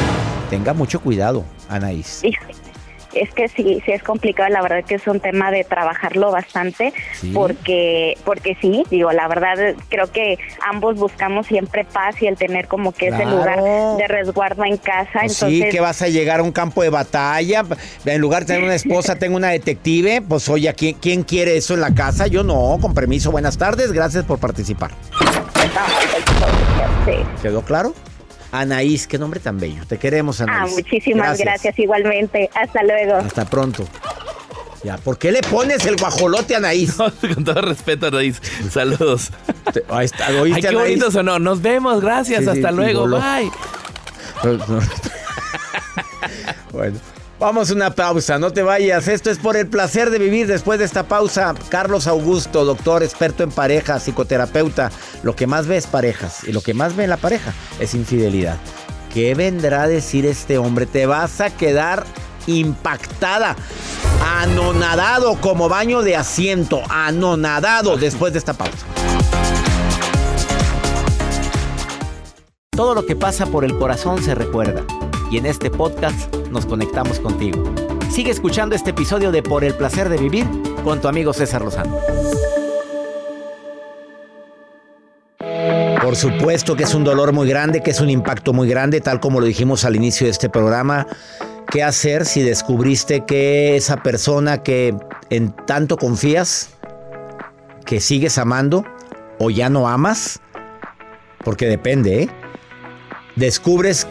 Tenga 0.48 0.72
mucho 0.72 1.00
cuidado, 1.00 1.44
Anaís 1.68 2.22
es 3.14 3.30
que 3.32 3.48
sí, 3.48 3.82
sí 3.84 3.92
es 3.92 4.02
complicado, 4.02 4.48
la 4.50 4.62
verdad 4.62 4.84
que 4.84 4.96
es 4.96 5.06
un 5.06 5.20
tema 5.20 5.50
de 5.50 5.64
trabajarlo 5.64 6.30
bastante, 6.30 6.92
porque, 7.34 8.16
porque 8.24 8.56
sí, 8.60 8.84
digo, 8.90 9.12
la 9.12 9.28
verdad 9.28 9.74
creo 9.88 10.10
que 10.10 10.38
ambos 10.66 10.96
buscamos 10.96 11.46
siempre 11.46 11.84
paz 11.84 12.20
y 12.20 12.26
el 12.26 12.36
tener 12.36 12.68
como 12.68 12.92
que 12.92 13.08
ese 13.08 13.24
lugar 13.24 13.62
de 13.62 14.08
resguardo 14.08 14.64
en 14.64 14.76
casa. 14.76 15.20
Pues 15.20 15.36
sí, 15.36 15.64
que 15.70 15.80
vas 15.80 16.02
a 16.02 16.08
llegar 16.08 16.40
a 16.40 16.42
un 16.42 16.52
campo 16.52 16.82
de 16.82 16.90
batalla, 16.90 17.64
en 18.04 18.20
lugar 18.20 18.42
de 18.44 18.54
tener 18.54 18.64
una 18.64 18.74
esposa, 18.74 19.16
tengo 19.16 19.36
una 19.36 19.48
detective, 19.48 20.22
pues 20.22 20.48
oye, 20.48 20.72
¿quién, 20.74 20.94
¿quién 20.94 21.22
quiere 21.22 21.56
eso 21.56 21.74
en 21.74 21.80
la 21.80 21.94
casa? 21.94 22.26
Yo 22.26 22.44
no, 22.44 22.78
con 22.80 22.94
permiso, 22.94 23.30
buenas 23.30 23.58
tardes, 23.58 23.92
gracias 23.92 24.24
por 24.24 24.38
participar. 24.38 24.90
¿Quedó 27.42 27.62
claro? 27.62 27.94
Anaís, 28.52 29.06
qué 29.06 29.18
nombre 29.18 29.40
tan 29.40 29.58
bello. 29.58 29.84
Te 29.86 29.98
queremos, 29.98 30.40
Anaís. 30.40 30.72
Ah, 30.72 30.74
muchísimas 30.74 31.38
gracias. 31.38 31.78
igualmente. 31.78 32.48
Hasta 32.54 32.82
luego. 32.82 33.16
Hasta 33.16 33.44
pronto. 33.44 33.86
Ya, 34.84 34.96
¿por 34.96 35.18
qué 35.18 35.32
le 35.32 35.40
pones 35.42 35.84
el 35.86 35.96
guajolote 35.96 36.54
a 36.54 36.58
Anaís? 36.58 36.92
con 37.34 37.44
todo 37.44 37.60
respeto, 37.60 38.06
Anaís. 38.06 38.40
Saludos. 38.70 39.30
ahí 39.90 40.06
está, 40.06 40.28
Ay, 40.28 40.54
qué 40.60 40.74
bonito 40.74 41.10
sonó. 41.10 41.38
Nos 41.38 41.60
vemos, 41.60 42.00
gracias. 42.00 42.46
Hasta 42.46 42.70
luego. 42.70 43.06
Bye. 43.08 43.50
bueno. 46.72 46.98
Vamos 47.40 47.71
a 47.71 47.75
una 47.75 47.95
pausa, 47.95 48.37
no 48.40 48.52
te 48.52 48.64
vayas. 48.64 49.07
Esto 49.07 49.30
es 49.30 49.38
por 49.38 49.57
el 49.57 49.68
placer 49.68 50.11
de 50.11 50.18
vivir. 50.18 50.49
Después 50.49 50.80
de 50.80 50.85
esta 50.85 51.04
pausa, 51.04 51.54
Carlos 51.68 52.09
Augusto, 52.09 52.64
doctor, 52.64 53.04
experto 53.04 53.45
en 53.45 53.52
pareja, 53.52 54.00
psicoterapeuta. 54.00 54.90
Lo 55.23 55.37
que 55.37 55.47
más 55.47 55.68
ve 55.68 55.76
es 55.76 55.87
parejas 55.87 56.42
y 56.49 56.52
lo 56.52 56.62
que 56.62 56.75
más 56.75 56.97
ve 56.97 57.04
en 57.04 57.11
la 57.11 57.16
pareja 57.16 57.54
es 57.78 57.95
infidelidad. 57.95 58.57
¿Qué 59.14 59.37
vendrá 59.37 59.83
a 59.83 59.88
decir 59.88 60.26
este 60.26 60.59
hombre? 60.59 60.87
Te 60.87 61.07
vas 61.07 61.40
a 61.40 61.50
quedar 61.50 62.04
impactada, 62.49 63.54
anonadado 64.40 65.37
como 65.40 65.68
baño 65.68 66.02
de 66.02 66.16
asiento, 66.16 66.83
anonadado 66.90 67.97
después 67.97 68.33
de 68.33 68.40
esta 68.40 68.54
pausa. 68.54 68.85
Todo 72.71 72.97
lo 72.97 73.07
que 73.07 73.14
pasa 73.14 73.47
por 73.47 73.64
el 73.64 73.78
corazón 73.78 74.23
se 74.23 74.35
recuerda 74.35 74.85
y 75.30 75.37
en 75.38 75.47
este 75.47 75.70
podcast 75.70 76.35
nos 76.50 76.66
conectamos 76.66 77.20
contigo. 77.20 77.62
Sigue 78.11 78.30
escuchando 78.30 78.75
este 78.75 78.90
episodio 78.90 79.30
de 79.30 79.42
Por 79.42 79.64
el 79.64 79.75
placer 79.75 80.08
de 80.08 80.16
vivir 80.16 80.47
con 80.85 81.00
tu 81.00 81.08
amigo 81.08 81.32
César 81.32 81.62
Lozano. 81.62 81.99
Por 86.02 86.16
supuesto 86.16 86.75
que 86.75 86.85
es 86.85 86.94
un 86.94 87.04
dolor 87.04 87.32
muy 87.32 87.47
grande, 87.49 87.82
que 87.82 87.90
es 87.90 88.00
un 88.00 88.08
impacto 88.08 88.54
muy 88.54 88.68
grande, 88.68 89.00
tal 89.00 89.20
como 89.20 89.40
lo 89.40 89.47
dijimos 89.47 89.85
al 89.85 89.94
inicio 89.94 90.26
de 90.26 90.30
este 90.30 90.49
programa. 90.49 91.06
¿Qué 91.70 91.82
hacer 91.82 92.25
si 92.25 92.42
descubriste 92.42 93.26
que 93.26 93.76
esa 93.76 94.02
persona 94.02 94.62
que 94.62 94.94
en 95.28 95.52
tanto 95.66 95.99
confías, 95.99 96.70
que 97.85 98.00
sigues 98.00 98.38
amando 98.38 98.87
o 99.38 99.50
ya 99.50 99.68
no 99.68 99.87
amas? 99.87 100.40
Porque 101.44 101.66
depende, 101.66 102.23
¿eh? 102.23 102.28
Descubres 103.37 104.06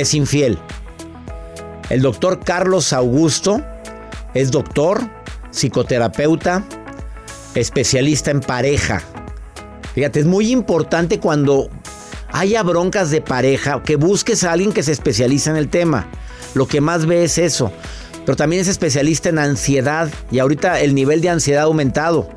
es 0.00 0.14
infiel. 0.14 0.58
El 1.90 2.02
doctor 2.02 2.40
Carlos 2.40 2.92
Augusto 2.92 3.62
es 4.34 4.50
doctor, 4.50 5.00
psicoterapeuta, 5.50 6.64
especialista 7.54 8.30
en 8.30 8.40
pareja. 8.40 9.02
Fíjate, 9.94 10.20
es 10.20 10.26
muy 10.26 10.52
importante 10.52 11.18
cuando 11.18 11.70
haya 12.30 12.62
broncas 12.62 13.10
de 13.10 13.20
pareja 13.20 13.82
que 13.82 13.96
busques 13.96 14.44
a 14.44 14.52
alguien 14.52 14.72
que 14.72 14.82
se 14.82 14.92
especializa 14.92 15.50
en 15.50 15.56
el 15.56 15.68
tema. 15.68 16.06
Lo 16.54 16.66
que 16.66 16.80
más 16.80 17.06
ve 17.06 17.24
es 17.24 17.38
eso. 17.38 17.72
Pero 18.24 18.36
también 18.36 18.60
es 18.60 18.68
especialista 18.68 19.30
en 19.30 19.38
ansiedad 19.38 20.10
y 20.30 20.38
ahorita 20.38 20.80
el 20.80 20.94
nivel 20.94 21.20
de 21.22 21.30
ansiedad 21.30 21.62
ha 21.62 21.66
aumentado. 21.66 22.28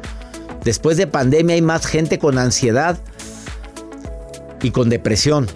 Después 0.64 0.96
de 0.96 1.08
pandemia 1.08 1.56
hay 1.56 1.62
más 1.62 1.86
gente 1.86 2.18
con 2.18 2.38
ansiedad 2.38 2.98
y 4.62 4.72
con 4.72 4.90
depresión. 4.90 5.48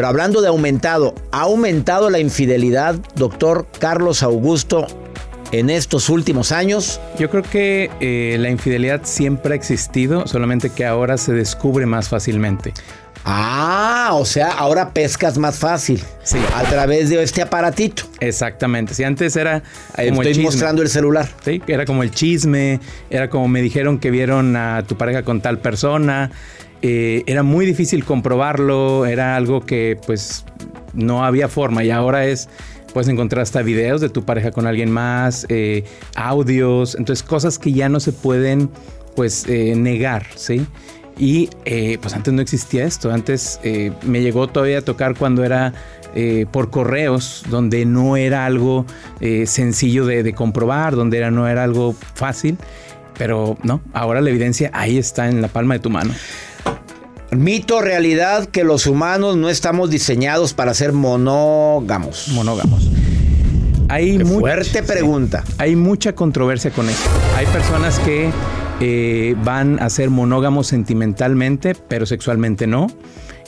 Pero 0.00 0.08
hablando 0.08 0.40
de 0.40 0.48
aumentado, 0.48 1.14
¿ha 1.30 1.42
aumentado 1.42 2.08
la 2.08 2.18
infidelidad, 2.18 2.94
doctor 3.16 3.66
Carlos 3.80 4.22
Augusto, 4.22 4.86
en 5.52 5.68
estos 5.68 6.08
últimos 6.08 6.52
años? 6.52 6.98
Yo 7.18 7.28
creo 7.28 7.42
que 7.42 7.90
eh, 8.00 8.38
la 8.40 8.48
infidelidad 8.48 9.02
siempre 9.04 9.52
ha 9.52 9.56
existido, 9.56 10.26
solamente 10.26 10.70
que 10.70 10.86
ahora 10.86 11.18
se 11.18 11.34
descubre 11.34 11.84
más 11.84 12.08
fácilmente. 12.08 12.72
Ah, 13.26 14.12
o 14.14 14.24
sea, 14.24 14.52
ahora 14.52 14.94
pescas 14.94 15.36
más 15.36 15.58
fácil. 15.58 16.02
Sí. 16.22 16.38
A 16.54 16.62
través 16.62 17.10
de 17.10 17.22
este 17.22 17.42
aparatito. 17.42 18.04
Exactamente. 18.20 18.94
Si 18.94 19.04
antes 19.04 19.36
era. 19.36 19.62
Como 19.94 20.22
Estoy 20.22 20.42
mostrando 20.42 20.80
el 20.80 20.88
celular. 20.88 21.28
Sí, 21.44 21.60
era 21.66 21.84
como 21.84 22.02
el 22.02 22.10
chisme, 22.10 22.80
era 23.10 23.28
como 23.28 23.48
me 23.48 23.60
dijeron 23.60 23.98
que 23.98 24.10
vieron 24.10 24.56
a 24.56 24.82
tu 24.84 24.96
pareja 24.96 25.24
con 25.24 25.42
tal 25.42 25.58
persona 25.58 26.30
eh, 26.82 27.22
era 27.26 27.42
muy 27.42 27.66
difícil 27.66 28.04
comprobarlo, 28.04 29.06
era 29.06 29.36
algo 29.36 29.60
que 29.60 29.98
pues 30.06 30.44
no 30.94 31.24
había 31.24 31.48
forma 31.48 31.84
y 31.84 31.90
ahora 31.90 32.26
es 32.26 32.48
Puedes 32.92 33.08
encontrar 33.08 33.42
hasta 33.42 33.62
videos 33.62 34.00
de 34.00 34.08
tu 34.08 34.24
pareja 34.24 34.50
con 34.50 34.66
alguien 34.66 34.90
más, 34.90 35.46
eh, 35.48 35.84
audios, 36.16 36.96
entonces 36.96 37.22
cosas 37.22 37.58
que 37.58 37.72
ya 37.72 37.88
no 37.88 38.00
se 38.00 38.12
pueden 38.12 38.68
pues 39.14 39.46
eh, 39.48 39.74
negar, 39.76 40.26
¿sí? 40.34 40.66
Y 41.16 41.50
eh, 41.64 41.98
pues 42.00 42.14
antes 42.14 42.32
no 42.32 42.40
existía 42.40 42.84
esto, 42.84 43.12
antes 43.12 43.60
me 44.02 44.22
llegó 44.22 44.48
todavía 44.48 44.78
a 44.78 44.82
tocar 44.82 45.14
cuando 45.16 45.44
era 45.44 45.74
por 46.50 46.70
correos, 46.70 47.44
donde 47.50 47.84
no 47.84 48.16
era 48.16 48.46
algo 48.46 48.86
sencillo 49.44 50.06
de, 50.06 50.22
de, 50.22 50.32
comprobar, 50.32 50.96
donde 50.96 51.18
era, 51.18 51.30
no 51.30 51.46
era 51.46 51.62
algo 51.62 51.94
fácil, 52.14 52.56
pero 53.18 53.58
no, 53.62 53.82
ahora 53.92 54.22
la 54.22 54.30
evidencia 54.30 54.70
ahí 54.72 54.96
está 54.96 55.28
en 55.28 55.42
la 55.42 55.48
palma 55.48 55.74
de 55.74 55.80
tu 55.80 55.90
mano. 55.90 56.14
Mito, 57.30 57.80
realidad, 57.80 58.46
que 58.46 58.64
los 58.64 58.86
humanos 58.86 59.36
no 59.36 59.48
estamos 59.48 59.90
diseñados 59.90 60.52
para 60.52 60.74
ser 60.74 60.92
monógamos. 60.92 62.28
Monógamos. 62.28 62.90
Hay 63.88 64.18
fuerte 64.20 64.82
pregunta. 64.82 65.44
hay 65.58 65.74
mucha 65.74 66.14
controversia 66.14 66.70
con 66.70 66.88
esto. 66.88 67.08
Hay 67.36 67.46
personas 67.46 67.98
que 68.00 68.30
eh, 68.80 69.34
van 69.44 69.80
a 69.80 69.90
ser 69.90 70.10
monógamos 70.10 70.68
sentimentalmente, 70.68 71.74
pero 71.88 72.06
sexualmente 72.06 72.66
no. 72.66 72.86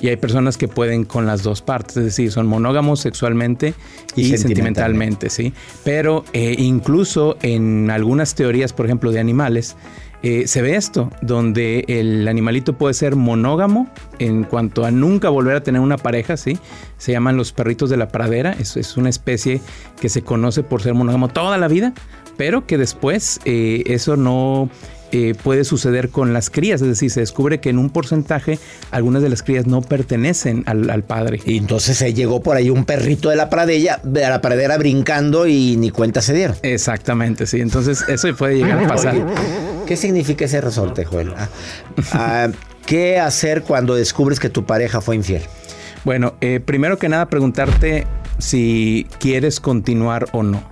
Y 0.00 0.08
hay 0.08 0.16
personas 0.16 0.56
que 0.56 0.66
pueden 0.66 1.04
con 1.04 1.26
las 1.26 1.44
dos 1.44 1.62
partes, 1.62 1.96
es 1.96 2.04
decir, 2.04 2.32
son 2.32 2.48
monógamos 2.48 2.98
sexualmente 3.00 3.72
y, 4.16 4.36
sentimentalmente. 4.36 5.30
sí. 5.30 5.52
Pero 5.84 6.24
eh, 6.32 6.56
incluso 6.58 7.36
en 7.42 7.88
algunas 7.88 8.34
teorías, 8.34 8.72
por 8.72 8.86
ejemplo, 8.86 9.12
de 9.12 9.20
animales, 9.20 9.76
eh, 10.22 10.46
se 10.46 10.62
ve 10.62 10.76
esto, 10.76 11.10
donde 11.20 11.84
el 11.88 12.28
animalito 12.28 12.74
puede 12.74 12.94
ser 12.94 13.16
monógamo 13.16 13.88
en 14.18 14.44
cuanto 14.44 14.84
a 14.84 14.90
nunca 14.90 15.28
volver 15.28 15.56
a 15.56 15.62
tener 15.62 15.80
una 15.80 15.96
pareja, 15.96 16.36
¿sí? 16.36 16.58
Se 16.96 17.12
llaman 17.12 17.36
los 17.36 17.52
perritos 17.52 17.90
de 17.90 17.96
la 17.96 18.08
pradera, 18.08 18.52
es, 18.52 18.76
es 18.76 18.96
una 18.96 19.08
especie 19.08 19.60
que 20.00 20.08
se 20.08 20.22
conoce 20.22 20.62
por 20.62 20.80
ser 20.82 20.94
monógamo 20.94 21.28
toda 21.28 21.58
la 21.58 21.66
vida, 21.66 21.92
pero 22.36 22.66
que 22.66 22.78
después 22.78 23.40
eh, 23.44 23.82
eso 23.86 24.16
no 24.16 24.70
eh, 25.12 25.34
puede 25.40 25.64
suceder 25.64 26.08
con 26.08 26.32
las 26.32 26.48
crías, 26.50 26.80
es 26.80 26.88
decir, 26.88 27.10
se 27.10 27.20
descubre 27.20 27.60
que 27.60 27.70
en 27.70 27.78
un 27.78 27.90
porcentaje 27.90 28.58
algunas 28.90 29.22
de 29.22 29.28
las 29.28 29.42
crías 29.42 29.66
no 29.66 29.82
pertenecen 29.82 30.64
al, 30.66 31.04
padre. 31.04 31.40
Y 31.44 31.58
entonces 31.58 31.98
se 31.98 32.14
llegó 32.14 32.42
por 32.42 32.56
ahí 32.56 32.70
un 32.70 32.84
perrito 32.84 33.28
de 33.28 33.36
la 33.36 33.50
pradera, 33.50 34.00
de 34.02 34.22
la 34.22 34.40
pradera 34.40 34.78
brincando 34.78 35.46
y 35.46 35.76
ni 35.76 35.90
cuenta 35.90 36.22
se 36.22 36.32
dieron. 36.32 36.56
Exactamente, 36.62 37.46
sí. 37.46 37.60
Entonces 37.60 38.04
eso 38.08 38.34
puede 38.34 38.56
llegar 38.56 38.82
a 38.82 38.88
pasar. 38.88 39.14
¿Qué 39.86 39.96
significa 39.96 40.46
ese 40.46 40.60
resorte, 40.60 41.04
Joel? 41.04 41.34
Ah, 41.36 41.48
ah, 42.12 42.48
¿Qué 42.86 43.18
hacer 43.18 43.62
cuando 43.62 43.94
descubres 43.94 44.40
que 44.40 44.48
tu 44.48 44.64
pareja 44.64 45.00
fue 45.00 45.16
infiel? 45.16 45.42
Bueno, 46.04 46.34
eh, 46.40 46.60
primero 46.64 46.98
que 46.98 47.08
nada 47.08 47.26
preguntarte 47.26 48.06
si 48.38 49.06
quieres 49.20 49.60
continuar 49.60 50.26
o 50.32 50.42
no, 50.42 50.64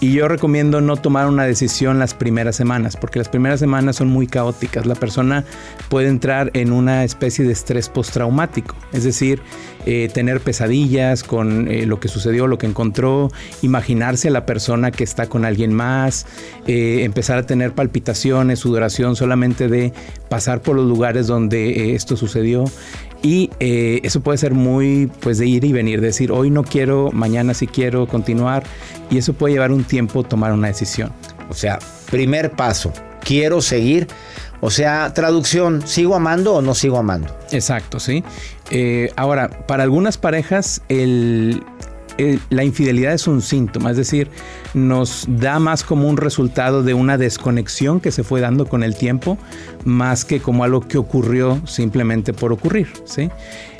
Y 0.00 0.12
yo 0.14 0.26
recomiendo 0.26 0.80
no 0.80 0.96
tomar 0.96 1.28
una 1.28 1.44
decisión 1.44 1.98
las 1.98 2.12
primeras 2.12 2.56
semanas, 2.56 2.96
porque 2.96 3.18
las 3.18 3.28
primeras 3.28 3.60
semanas 3.60 3.96
son 3.96 4.08
muy 4.08 4.26
caóticas. 4.26 4.84
La 4.84 4.96
persona 4.96 5.44
puede 5.88 6.08
entrar 6.08 6.50
en 6.54 6.72
una 6.72 7.04
especie 7.04 7.44
de 7.44 7.52
estrés 7.52 7.88
postraumático, 7.88 8.74
es 8.92 9.04
decir, 9.04 9.40
eh, 9.86 10.10
tener 10.12 10.40
pesadillas 10.40 11.22
con 11.22 11.68
eh, 11.68 11.86
lo 11.86 12.00
que 12.00 12.08
sucedió, 12.08 12.46
lo 12.46 12.58
que 12.58 12.66
encontró, 12.66 13.30
imaginarse 13.62 14.28
a 14.28 14.30
la 14.32 14.44
persona 14.44 14.90
que 14.90 15.04
está 15.04 15.28
con 15.28 15.44
alguien 15.44 15.72
más, 15.72 16.26
eh, 16.66 17.02
empezar 17.04 17.38
a 17.38 17.46
tener 17.46 17.72
palpitaciones, 17.72 18.58
sudoración 18.58 19.14
solamente 19.14 19.68
de 19.68 19.92
pasar 20.28 20.62
por 20.62 20.76
los 20.76 20.86
lugares 20.86 21.26
donde 21.28 21.94
esto 21.94 22.16
sucedió. 22.16 22.64
Y 23.22 23.50
eso 23.60 24.20
puede 24.20 24.38
ser 24.38 24.52
muy, 24.52 25.10
pues, 25.20 25.38
de 25.38 25.46
ir 25.46 25.64
y 25.64 25.72
venir, 25.72 26.00
decir, 26.00 26.32
hoy 26.32 26.50
no 26.50 26.64
quiero, 26.64 27.10
mañana 27.12 27.54
sí 27.54 27.66
quiero 27.66 28.06
continuar. 28.08 28.64
Y 29.10 29.18
eso 29.18 29.32
puede 29.32 29.54
llevar 29.54 29.70
un 29.70 29.84
tiempo 29.84 30.24
tomar 30.24 30.52
una 30.52 30.68
decisión. 30.68 31.12
O 31.48 31.54
sea, 31.54 31.78
primer 32.10 32.50
paso, 32.52 32.92
quiero 33.24 33.60
seguir. 33.60 34.08
O 34.60 34.70
sea, 34.70 35.12
traducción, 35.12 35.86
¿sigo 35.86 36.14
amando 36.14 36.54
o 36.54 36.62
no 36.62 36.74
sigo 36.74 36.98
amando? 36.98 37.36
Exacto, 37.50 37.98
sí. 37.98 38.22
Eh, 38.70 39.10
ahora, 39.16 39.48
para 39.66 39.82
algunas 39.82 40.18
parejas, 40.18 40.82
el, 40.88 41.62
la 42.48 42.64
infidelidad 42.64 43.12
es 43.12 43.26
un 43.26 43.42
síntoma, 43.42 43.90
es 43.90 43.96
decir, 43.96 44.28
nos 44.74 45.26
da 45.28 45.58
más 45.58 45.84
como 45.84 46.08
un 46.08 46.16
resultado 46.16 46.82
de 46.82 46.94
una 46.94 47.18
desconexión 47.18 48.00
que 48.00 48.10
se 48.10 48.24
fue 48.24 48.40
dando 48.40 48.66
con 48.66 48.82
el 48.82 48.96
tiempo, 48.96 49.38
más 49.84 50.24
que 50.24 50.40
como 50.40 50.64
algo 50.64 50.80
que 50.80 50.98
ocurrió 50.98 51.60
simplemente 51.66 52.32
por 52.32 52.52
ocurrir, 52.52 52.88
¿sí? 53.04 53.30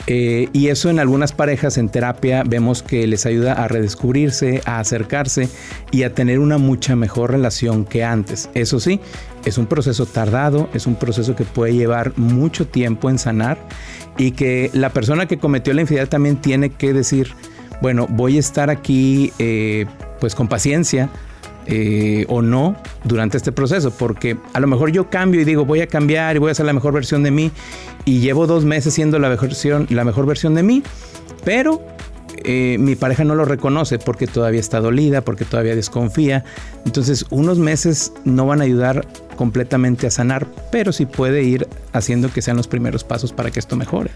Eh, 0.09 0.49
y 0.53 0.69
eso 0.69 0.91
en 0.91 0.99
algunas 0.99 1.33
parejas 1.33 1.79
en 1.79 1.89
terapia 1.89 2.43
vemos 2.45 2.83
que 2.83 3.07
les 3.07 3.25
ayuda 3.25 3.53
a 3.53 3.69
redescubrirse, 3.69 4.61
a 4.65 4.81
acercarse 4.81 5.49
y 5.93 6.03
a 6.03 6.13
tener 6.13 6.41
una 6.41 6.59
mucha 6.59 6.97
mejor 6.97 7.31
relación 7.31 7.85
que 7.85 8.03
antes. 8.03 8.51
Eso 8.55 8.81
sí, 8.81 8.99
es 9.45 9.59
un 9.59 9.67
proceso 9.67 10.07
tardado, 10.07 10.69
es 10.75 10.87
un 10.87 10.97
proceso 10.97 11.37
que 11.37 11.45
puede 11.45 11.75
llevar 11.75 12.13
mucho 12.17 12.67
tiempo 12.67 13.11
en 13.11 13.19
sanar 13.19 13.59
y 14.19 14.33
que 14.33 14.71
la 14.73 14.91
persona 14.91 15.27
que 15.27 15.39
cometió 15.39 15.73
la 15.73 15.83
infidelidad 15.83 16.09
también 16.09 16.37
tiene 16.37 16.71
que 16.71 16.93
decir, 16.93 17.35
bueno, 17.83 18.07
voy 18.09 18.39
a 18.39 18.41
estar 18.41 18.71
aquí 18.71 19.33
eh, 19.39 19.85
pues 20.21 20.35
con 20.35 20.49
paciencia, 20.49 21.11
eh, 21.67 22.27
o 22.29 22.43
no 22.43 22.75
durante 23.05 23.37
este 23.37 23.53
proceso, 23.53 23.93
porque 23.93 24.37
a 24.53 24.59
lo 24.59 24.67
mejor 24.67 24.91
yo 24.91 25.09
cambio 25.11 25.41
y 25.41 25.45
digo 25.45 25.65
voy 25.65 25.81
a 25.81 25.87
cambiar 25.87 26.35
y 26.35 26.41
voy 26.41 26.51
a 26.51 26.55
ser 26.55 26.67
la 26.67 26.73
mejor 26.73 26.93
versión 26.93 27.23
de 27.23 27.31
mí 27.31 27.53
y 28.05 28.19
llevo 28.19 28.49
dos 28.49 28.65
meses 28.65 28.95
siendo 28.95 29.21
la 29.21 29.29
mejor 29.29 29.49
versión, 29.49 29.87
la 29.91 30.03
mejor 30.03 30.27
versión 30.27 30.57
de 30.57 30.65
mí, 30.65 30.83
pero 31.45 31.81
eh, 32.45 32.79
mi 32.81 32.97
pareja 32.97 33.23
no 33.23 33.37
lo 33.37 33.45
reconoce 33.45 34.01
porque 34.01 34.27
todavía 34.27 34.59
está 34.59 34.81
dolida, 34.81 35.21
porque 35.21 35.45
todavía 35.45 35.77
desconfía. 35.77 36.45
Entonces 36.85 37.27
unos 37.31 37.59
meses 37.59 38.13
no 38.25 38.45
van 38.47 38.61
a 38.61 38.65
ayudar 38.65 39.07
completamente 39.37 40.09
a 40.09 40.11
sanar, 40.11 40.49
pero 40.73 40.91
sí 40.93 41.07
puede 41.07 41.45
ir 41.45 41.69
haciendo 41.93 42.33
que 42.33 42.43
sean 42.43 42.57
los 42.57 42.67
primeros 42.67 43.05
pasos 43.05 43.33
para 43.33 43.53
que 43.53 43.61
esto 43.61 43.77
mejore. 43.77 44.11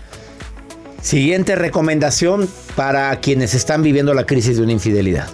Siguiente 1.01 1.55
recomendación 1.55 2.49
para 2.75 3.15
quienes 3.21 3.55
están 3.55 3.83
viviendo 3.83 4.15
la 4.15 4.27
crisis 4.27 4.57
de 4.57 4.63
una 4.63 4.73
infidelidad. 4.73 5.29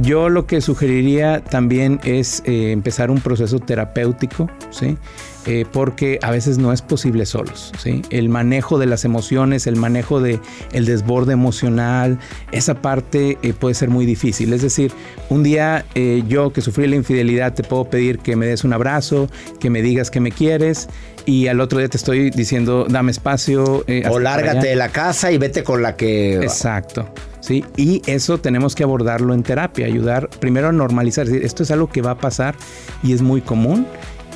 Yo 0.00 0.28
lo 0.28 0.46
que 0.46 0.60
sugeriría 0.60 1.42
también 1.42 1.98
es 2.04 2.42
eh, 2.44 2.70
empezar 2.70 3.10
un 3.10 3.20
proceso 3.20 3.58
terapéutico, 3.58 4.48
¿sí? 4.70 4.96
Eh, 5.44 5.64
porque 5.72 6.20
a 6.22 6.30
veces 6.30 6.58
no 6.58 6.72
es 6.72 6.82
posible 6.82 7.24
solos. 7.26 7.72
¿sí? 7.78 8.02
El 8.10 8.28
manejo 8.28 8.78
de 8.78 8.86
las 8.86 9.04
emociones, 9.06 9.66
el 9.66 9.76
manejo 9.76 10.20
de 10.20 10.40
el 10.72 10.84
desborde 10.84 11.32
emocional, 11.32 12.18
esa 12.52 12.74
parte 12.82 13.38
eh, 13.42 13.54
puede 13.54 13.74
ser 13.74 13.88
muy 13.88 14.04
difícil. 14.04 14.52
Es 14.52 14.60
decir, 14.60 14.92
un 15.30 15.42
día 15.42 15.86
yo 16.28 16.52
que 16.52 16.60
sufrí 16.60 16.86
la 16.86 16.96
infidelidad 16.96 17.54
te 17.54 17.62
puedo 17.62 17.86
pedir 17.86 18.18
que 18.18 18.36
me 18.36 18.46
des 18.46 18.62
un 18.62 18.74
abrazo, 18.74 19.30
que 19.58 19.70
me 19.70 19.80
digas 19.80 20.10
que 20.10 20.20
me 20.20 20.32
quieres 20.32 20.88
y 21.28 21.46
al 21.46 21.60
otro 21.60 21.78
día 21.78 21.88
te 21.88 21.98
estoy 21.98 22.30
diciendo 22.30 22.86
dame 22.88 23.10
espacio. 23.10 23.84
o 24.10 24.18
lárgate 24.18 24.68
de 24.68 24.76
la 24.76 24.88
casa 24.88 25.30
y 25.30 25.36
vete 25.36 25.62
con 25.62 25.82
la 25.82 25.94
que... 25.94 26.36
Exacto. 26.36 27.06
¿sí? 27.40 27.66
Y 27.76 28.00
eso 28.06 28.38
tenemos 28.38 28.74
que 28.74 28.82
abordarlo 28.82 29.34
en 29.34 29.42
terapia, 29.42 29.84
ayudar 29.84 30.30
primero 30.40 30.68
a 30.68 30.72
normalizar, 30.72 31.26
decir, 31.26 31.44
esto 31.44 31.64
es 31.64 31.70
algo 31.70 31.90
que 31.90 32.00
va 32.00 32.12
a 32.12 32.18
pasar 32.18 32.54
y 33.02 33.12
es 33.12 33.20
muy 33.20 33.42
común. 33.42 33.86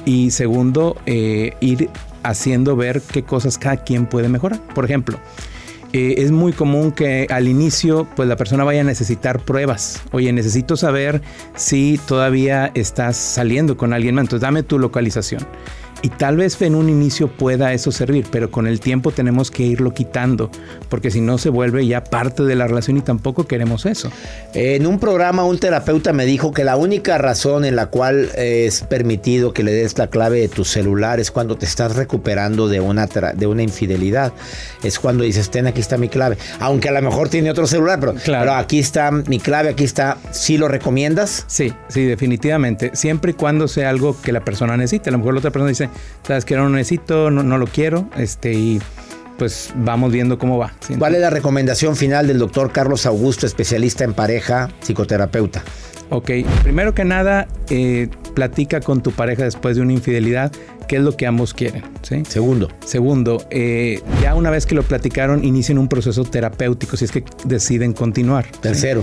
Y 0.04 0.32
segundo, 0.32 0.98
eh, 1.06 1.54
ir 1.60 1.88
haciendo 2.24 2.76
ver 2.76 3.00
qué 3.00 3.22
cosas 3.22 3.56
cada 3.56 3.78
quien 3.78 4.04
puede 4.04 4.28
mejorar. 4.28 4.60
Por 4.74 4.84
ejemplo, 4.84 5.18
eh, 5.94 6.16
es 6.18 6.30
muy 6.30 6.52
común 6.52 6.92
que 6.92 7.26
al 7.30 7.48
inicio 7.48 8.06
pues 8.16 8.28
la 8.28 8.36
persona 8.36 8.64
vaya 8.64 8.82
a 8.82 8.84
necesitar 8.84 9.40
pruebas. 9.40 10.02
Oye, 10.10 10.30
necesito 10.34 10.76
saber 10.76 11.22
si 11.56 11.98
todavía 12.06 12.70
estás 12.74 13.16
saliendo 13.16 13.78
con 13.78 13.94
alguien 13.94 14.14
más. 14.14 14.24
Entonces 14.24 14.42
dame 14.42 14.62
tu 14.62 14.78
localización. 14.78 15.46
Y 16.00 16.08
tal 16.08 16.36
vez 16.36 16.60
en 16.62 16.74
un 16.74 16.88
inicio 16.88 17.28
pueda 17.28 17.72
eso 17.72 17.92
servir, 17.92 18.26
pero 18.30 18.50
con 18.50 18.66
el 18.66 18.80
tiempo 18.80 19.12
tenemos 19.12 19.50
que 19.50 19.62
irlo 19.62 19.94
quitando, 19.94 20.50
porque 20.88 21.10
si 21.10 21.20
no 21.20 21.38
se 21.38 21.48
vuelve 21.48 21.86
ya 21.86 22.02
parte 22.02 22.42
de 22.42 22.56
la 22.56 22.66
relación 22.66 22.96
y 22.96 23.02
tampoco 23.02 23.46
queremos 23.46 23.86
eso. 23.86 24.10
En 24.54 24.86
un 24.86 24.98
programa 24.98 25.44
un 25.44 25.58
terapeuta 25.58 26.12
me 26.12 26.26
dijo 26.26 26.52
que 26.52 26.64
la 26.64 26.76
única 26.76 27.18
razón 27.18 27.64
en 27.64 27.76
la 27.76 27.86
cual 27.86 28.30
es 28.36 28.82
permitido 28.82 29.52
que 29.52 29.62
le 29.62 29.72
des 29.72 29.96
la 29.98 30.08
clave 30.08 30.40
de 30.40 30.48
tu 30.48 30.64
celular 30.64 31.20
es 31.20 31.30
cuando 31.30 31.56
te 31.56 31.66
estás 31.66 31.94
recuperando 31.94 32.68
de 32.68 32.80
una, 32.80 33.06
de 33.06 33.46
una 33.46 33.62
infidelidad. 33.62 34.32
Es 34.82 34.98
cuando 34.98 35.24
dices, 35.24 35.50
ten, 35.50 35.66
aquí 35.66 35.80
está 35.80 35.98
mi 35.98 36.08
clave. 36.08 36.36
Aunque 36.58 36.88
a 36.88 36.92
lo 36.92 37.02
mejor 37.02 37.28
tiene 37.28 37.50
otro 37.50 37.66
celular, 37.66 38.00
pero, 38.00 38.14
pero 38.24 38.54
aquí 38.54 38.78
está 38.78 39.10
mi 39.10 39.38
clave, 39.38 39.70
aquí 39.70 39.84
está. 39.84 40.18
¿Sí 40.32 40.58
lo 40.58 40.68
recomiendas? 40.68 41.44
Sí, 41.46 41.72
sí, 41.88 42.04
definitivamente. 42.04 42.90
Siempre 42.94 43.32
y 43.32 43.34
cuando 43.34 43.68
sea 43.68 43.90
algo 43.90 44.20
que 44.20 44.32
la 44.32 44.44
persona 44.44 44.76
necesite. 44.76 45.10
A 45.10 45.12
lo 45.12 45.18
mejor 45.18 45.34
la 45.34 45.38
otra 45.38 45.50
persona 45.50 45.68
dice, 45.68 45.81
sabes 46.26 46.44
que 46.44 46.56
no 46.56 46.64
lo 46.64 46.70
necesito, 46.70 47.30
no, 47.30 47.58
lo 47.58 47.66
quiero, 47.66 48.08
este, 48.16 48.52
y 48.52 48.80
pues 49.38 49.72
vamos 49.76 50.12
viendo 50.12 50.38
cómo 50.38 50.58
va. 50.58 50.72
¿Cuál 50.98 51.14
es 51.14 51.20
la 51.20 51.30
recomendación 51.30 51.96
final 51.96 52.26
del 52.26 52.38
doctor 52.38 52.72
Carlos 52.72 53.06
Augusto, 53.06 53.46
especialista 53.46 54.04
en 54.04 54.14
pareja, 54.14 54.68
psicoterapeuta? 54.82 55.62
Ok, 56.14 56.30
primero 56.62 56.92
que 56.92 57.06
nada, 57.06 57.48
eh, 57.70 58.08
platica 58.34 58.80
con 58.80 59.02
tu 59.02 59.12
pareja 59.12 59.44
después 59.44 59.76
de 59.76 59.82
una 59.82 59.94
infidelidad 59.94 60.52
qué 60.86 60.96
es 60.96 61.02
lo 61.02 61.16
que 61.16 61.26
ambos 61.26 61.54
quieren. 61.54 61.82
¿sí? 62.02 62.22
Segundo. 62.28 62.68
Segundo, 62.84 63.46
eh, 63.48 64.02
ya 64.20 64.34
una 64.34 64.50
vez 64.50 64.66
que 64.66 64.74
lo 64.74 64.82
platicaron, 64.82 65.42
inicien 65.42 65.78
un 65.78 65.88
proceso 65.88 66.22
terapéutico 66.24 66.98
si 66.98 67.06
es 67.06 67.12
que 67.12 67.24
deciden 67.44 67.94
continuar. 67.94 68.44
¿sí? 68.44 68.58
Tercero. 68.60 69.02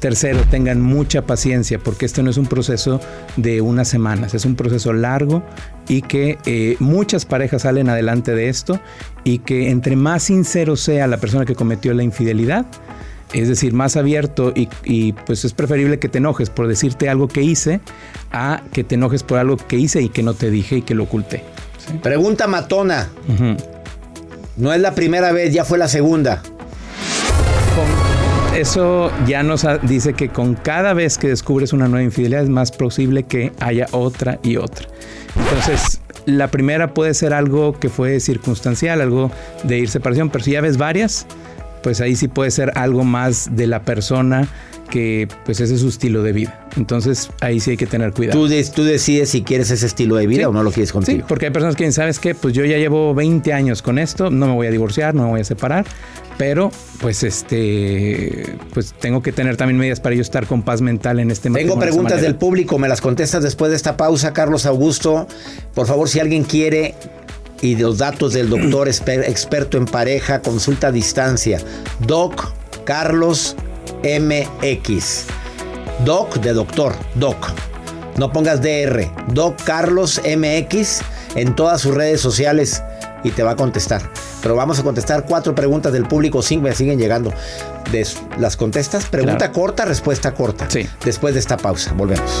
Tercero, 0.00 0.40
tengan 0.50 0.82
mucha 0.82 1.22
paciencia 1.22 1.78
porque 1.78 2.04
este 2.04 2.22
no 2.22 2.28
es 2.28 2.36
un 2.36 2.46
proceso 2.46 3.00
de 3.36 3.62
unas 3.62 3.88
semanas, 3.88 4.34
es 4.34 4.44
un 4.44 4.54
proceso 4.54 4.92
largo 4.92 5.42
y 5.88 6.02
que 6.02 6.36
eh, 6.44 6.76
muchas 6.78 7.24
parejas 7.24 7.62
salen 7.62 7.88
adelante 7.88 8.34
de 8.34 8.50
esto 8.50 8.80
y 9.24 9.38
que 9.38 9.70
entre 9.70 9.96
más 9.96 10.24
sincero 10.24 10.76
sea 10.76 11.06
la 11.06 11.16
persona 11.16 11.46
que 11.46 11.54
cometió 11.54 11.94
la 11.94 12.02
infidelidad, 12.02 12.66
es 13.32 13.48
decir, 13.48 13.72
más 13.72 13.96
abierto 13.96 14.52
y, 14.54 14.68
y, 14.84 15.12
pues 15.12 15.44
es 15.44 15.52
preferible 15.52 15.98
que 15.98 16.08
te 16.08 16.18
enojes 16.18 16.50
por 16.50 16.66
decirte 16.66 17.08
algo 17.08 17.28
que 17.28 17.42
hice 17.42 17.80
a 18.32 18.62
que 18.72 18.84
te 18.84 18.96
enojes 18.96 19.22
por 19.22 19.38
algo 19.38 19.56
que 19.56 19.76
hice 19.76 20.02
y 20.02 20.08
que 20.08 20.22
no 20.22 20.34
te 20.34 20.50
dije 20.50 20.78
y 20.78 20.82
que 20.82 20.94
lo 20.94 21.04
oculté. 21.04 21.44
¿sí? 21.78 21.98
Pregunta 22.02 22.46
matona. 22.46 23.08
Uh 23.28 23.32
-huh. 23.32 23.56
No 24.56 24.72
es 24.72 24.80
la 24.80 24.94
primera 24.94 25.32
vez, 25.32 25.54
ya 25.54 25.64
fue 25.64 25.78
la 25.78 25.88
segunda. 25.88 26.42
Eso 28.54 29.10
ya 29.26 29.42
nos 29.42 29.64
dice 29.82 30.12
que 30.12 30.28
con 30.28 30.54
cada 30.54 30.92
vez 30.92 31.18
que 31.18 31.28
descubres 31.28 31.72
una 31.72 31.86
nueva 31.86 32.02
infidelidad 32.02 32.42
es 32.42 32.48
más 32.50 32.72
posible 32.72 33.22
que 33.22 33.52
haya 33.60 33.86
otra 33.92 34.40
y 34.42 34.56
otra. 34.56 34.86
Entonces, 35.36 36.00
la 36.26 36.48
primera 36.48 36.92
puede 36.92 37.14
ser 37.14 37.32
algo 37.32 37.78
que 37.78 37.88
fue 37.88 38.18
circunstancial, 38.20 39.00
algo 39.00 39.30
de 39.62 39.78
ir 39.78 39.88
separación, 39.88 40.30
pero 40.30 40.44
si 40.44 40.50
ya 40.50 40.60
ves 40.60 40.76
varias, 40.76 41.26
pues 41.82 42.00
ahí 42.00 42.16
sí 42.16 42.28
puede 42.28 42.50
ser 42.50 42.72
algo 42.76 43.04
más 43.04 43.56
de 43.56 43.66
la 43.66 43.82
persona 43.82 44.48
que 44.90 45.28
pues 45.44 45.60
ese 45.60 45.74
es 45.74 45.80
su 45.80 45.88
estilo 45.88 46.22
de 46.22 46.32
vida. 46.32 46.68
Entonces 46.76 47.30
ahí 47.40 47.60
sí 47.60 47.70
hay 47.72 47.76
que 47.76 47.86
tener 47.86 48.12
cuidado. 48.12 48.38
Tú, 48.38 48.48
de, 48.48 48.62
tú 48.64 48.84
decides 48.84 49.30
si 49.30 49.42
quieres 49.42 49.70
ese 49.70 49.86
estilo 49.86 50.16
de 50.16 50.26
vida 50.26 50.42
sí. 50.42 50.44
o 50.46 50.52
no 50.52 50.62
lo 50.62 50.72
quieres 50.72 50.92
contigo. 50.92 51.20
Sí, 51.20 51.24
porque 51.26 51.46
hay 51.46 51.52
personas 51.52 51.76
que 51.76 51.84
dicen, 51.84 51.94
¿sabes 51.94 52.18
qué? 52.18 52.34
Pues 52.34 52.54
yo 52.54 52.64
ya 52.64 52.76
llevo 52.76 53.14
20 53.14 53.52
años 53.52 53.82
con 53.82 53.98
esto, 53.98 54.30
no 54.30 54.48
me 54.48 54.54
voy 54.54 54.66
a 54.66 54.70
divorciar, 54.70 55.14
no 55.14 55.24
me 55.24 55.30
voy 55.30 55.40
a 55.40 55.44
separar, 55.44 55.86
pero 56.36 56.70
pues 57.00 57.22
este, 57.22 58.56
pues 58.74 58.94
tengo 58.98 59.22
que 59.22 59.32
tener 59.32 59.56
también 59.56 59.78
medidas 59.78 60.00
para 60.00 60.14
yo 60.14 60.22
estar 60.22 60.46
con 60.46 60.62
paz 60.62 60.80
mental 60.82 61.20
en 61.20 61.30
este 61.30 61.50
Tengo 61.50 61.78
preguntas 61.78 62.20
del 62.20 62.34
público, 62.34 62.78
me 62.78 62.88
las 62.88 63.00
contestas 63.00 63.42
después 63.42 63.70
de 63.70 63.76
esta 63.76 63.96
pausa, 63.96 64.32
Carlos 64.32 64.66
Augusto. 64.66 65.26
Por 65.74 65.86
favor, 65.86 66.08
si 66.08 66.18
alguien 66.18 66.44
quiere 66.44 66.94
y 67.62 67.76
los 67.76 67.98
datos 67.98 68.32
del 68.32 68.48
doctor 68.48 68.88
experto 68.88 69.76
en 69.76 69.84
pareja, 69.84 70.40
consulta 70.40 70.88
a 70.88 70.92
distancia, 70.92 71.60
Doc 72.00 72.52
Carlos 72.84 73.56
MX. 74.02 75.24
Doc 76.04 76.36
de 76.36 76.52
doctor, 76.52 76.94
Doc. 77.16 77.50
No 78.16 78.32
pongas 78.32 78.60
DR. 78.62 79.10
Doc 79.32 79.62
Carlos 79.64 80.20
MX 80.24 81.00
en 81.34 81.54
todas 81.54 81.80
sus 81.80 81.94
redes 81.94 82.20
sociales 82.20 82.82
y 83.24 83.30
te 83.30 83.42
va 83.42 83.52
a 83.52 83.56
contestar. 83.56 84.02
Pero 84.42 84.56
vamos 84.56 84.78
a 84.78 84.82
contestar 84.82 85.26
cuatro 85.26 85.54
preguntas 85.54 85.92
del 85.92 86.06
público. 86.06 86.42
Cinco 86.42 86.64
me 86.64 86.74
siguen 86.74 86.98
llegando. 86.98 87.32
¿Las 88.38 88.56
contestas? 88.56 89.06
Pregunta 89.06 89.38
claro. 89.38 89.52
corta, 89.52 89.84
respuesta 89.84 90.32
corta. 90.32 90.68
Sí. 90.70 90.88
Después 91.04 91.34
de 91.34 91.40
esta 91.40 91.56
pausa. 91.56 91.92
Volvemos. 91.92 92.40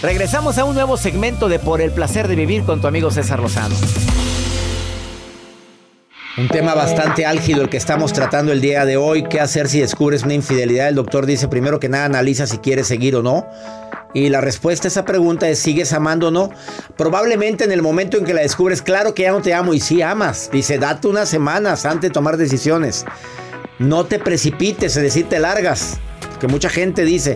Regresamos 0.00 0.58
a 0.58 0.64
un 0.64 0.74
nuevo 0.76 0.96
segmento 0.96 1.48
de 1.48 1.58
Por 1.58 1.80
el 1.80 1.90
placer 1.90 2.28
de 2.28 2.36
vivir 2.36 2.62
con 2.62 2.80
tu 2.80 2.86
amigo 2.86 3.10
César 3.10 3.40
Lozano. 3.40 3.74
Un 6.36 6.46
tema 6.46 6.76
bastante 6.76 7.26
álgido 7.26 7.62
el 7.62 7.68
que 7.68 7.78
estamos 7.78 8.12
tratando 8.12 8.52
el 8.52 8.60
día 8.60 8.84
de 8.84 8.96
hoy. 8.96 9.24
¿Qué 9.24 9.40
hacer 9.40 9.66
si 9.66 9.80
descubres 9.80 10.22
una 10.22 10.34
infidelidad? 10.34 10.88
El 10.88 10.94
doctor 10.94 11.26
dice 11.26 11.48
primero 11.48 11.80
que 11.80 11.88
nada 11.88 12.04
analiza 12.04 12.46
si 12.46 12.58
quieres 12.58 12.86
seguir 12.86 13.16
o 13.16 13.24
no. 13.24 13.48
Y 14.14 14.28
la 14.28 14.40
respuesta 14.40 14.86
a 14.86 14.90
esa 14.90 15.04
pregunta 15.04 15.48
es 15.48 15.58
¿sigues 15.58 15.92
amando 15.92 16.28
o 16.28 16.30
no? 16.30 16.50
Probablemente 16.96 17.64
en 17.64 17.72
el 17.72 17.82
momento 17.82 18.18
en 18.18 18.24
que 18.24 18.34
la 18.34 18.42
descubres, 18.42 18.82
claro 18.82 19.14
que 19.14 19.24
ya 19.24 19.32
no 19.32 19.42
te 19.42 19.52
amo 19.52 19.74
y 19.74 19.80
sí 19.80 20.00
amas. 20.00 20.48
Dice, 20.52 20.78
date 20.78 21.08
unas 21.08 21.28
semanas 21.28 21.84
antes 21.84 22.02
de 22.02 22.10
tomar 22.10 22.36
decisiones. 22.36 23.04
No 23.80 24.04
te 24.04 24.20
precipites, 24.20 24.96
es 24.96 25.02
decir, 25.02 25.28
te 25.28 25.40
largas. 25.40 25.98
Que 26.38 26.46
mucha 26.46 26.68
gente 26.68 27.04
dice, 27.04 27.34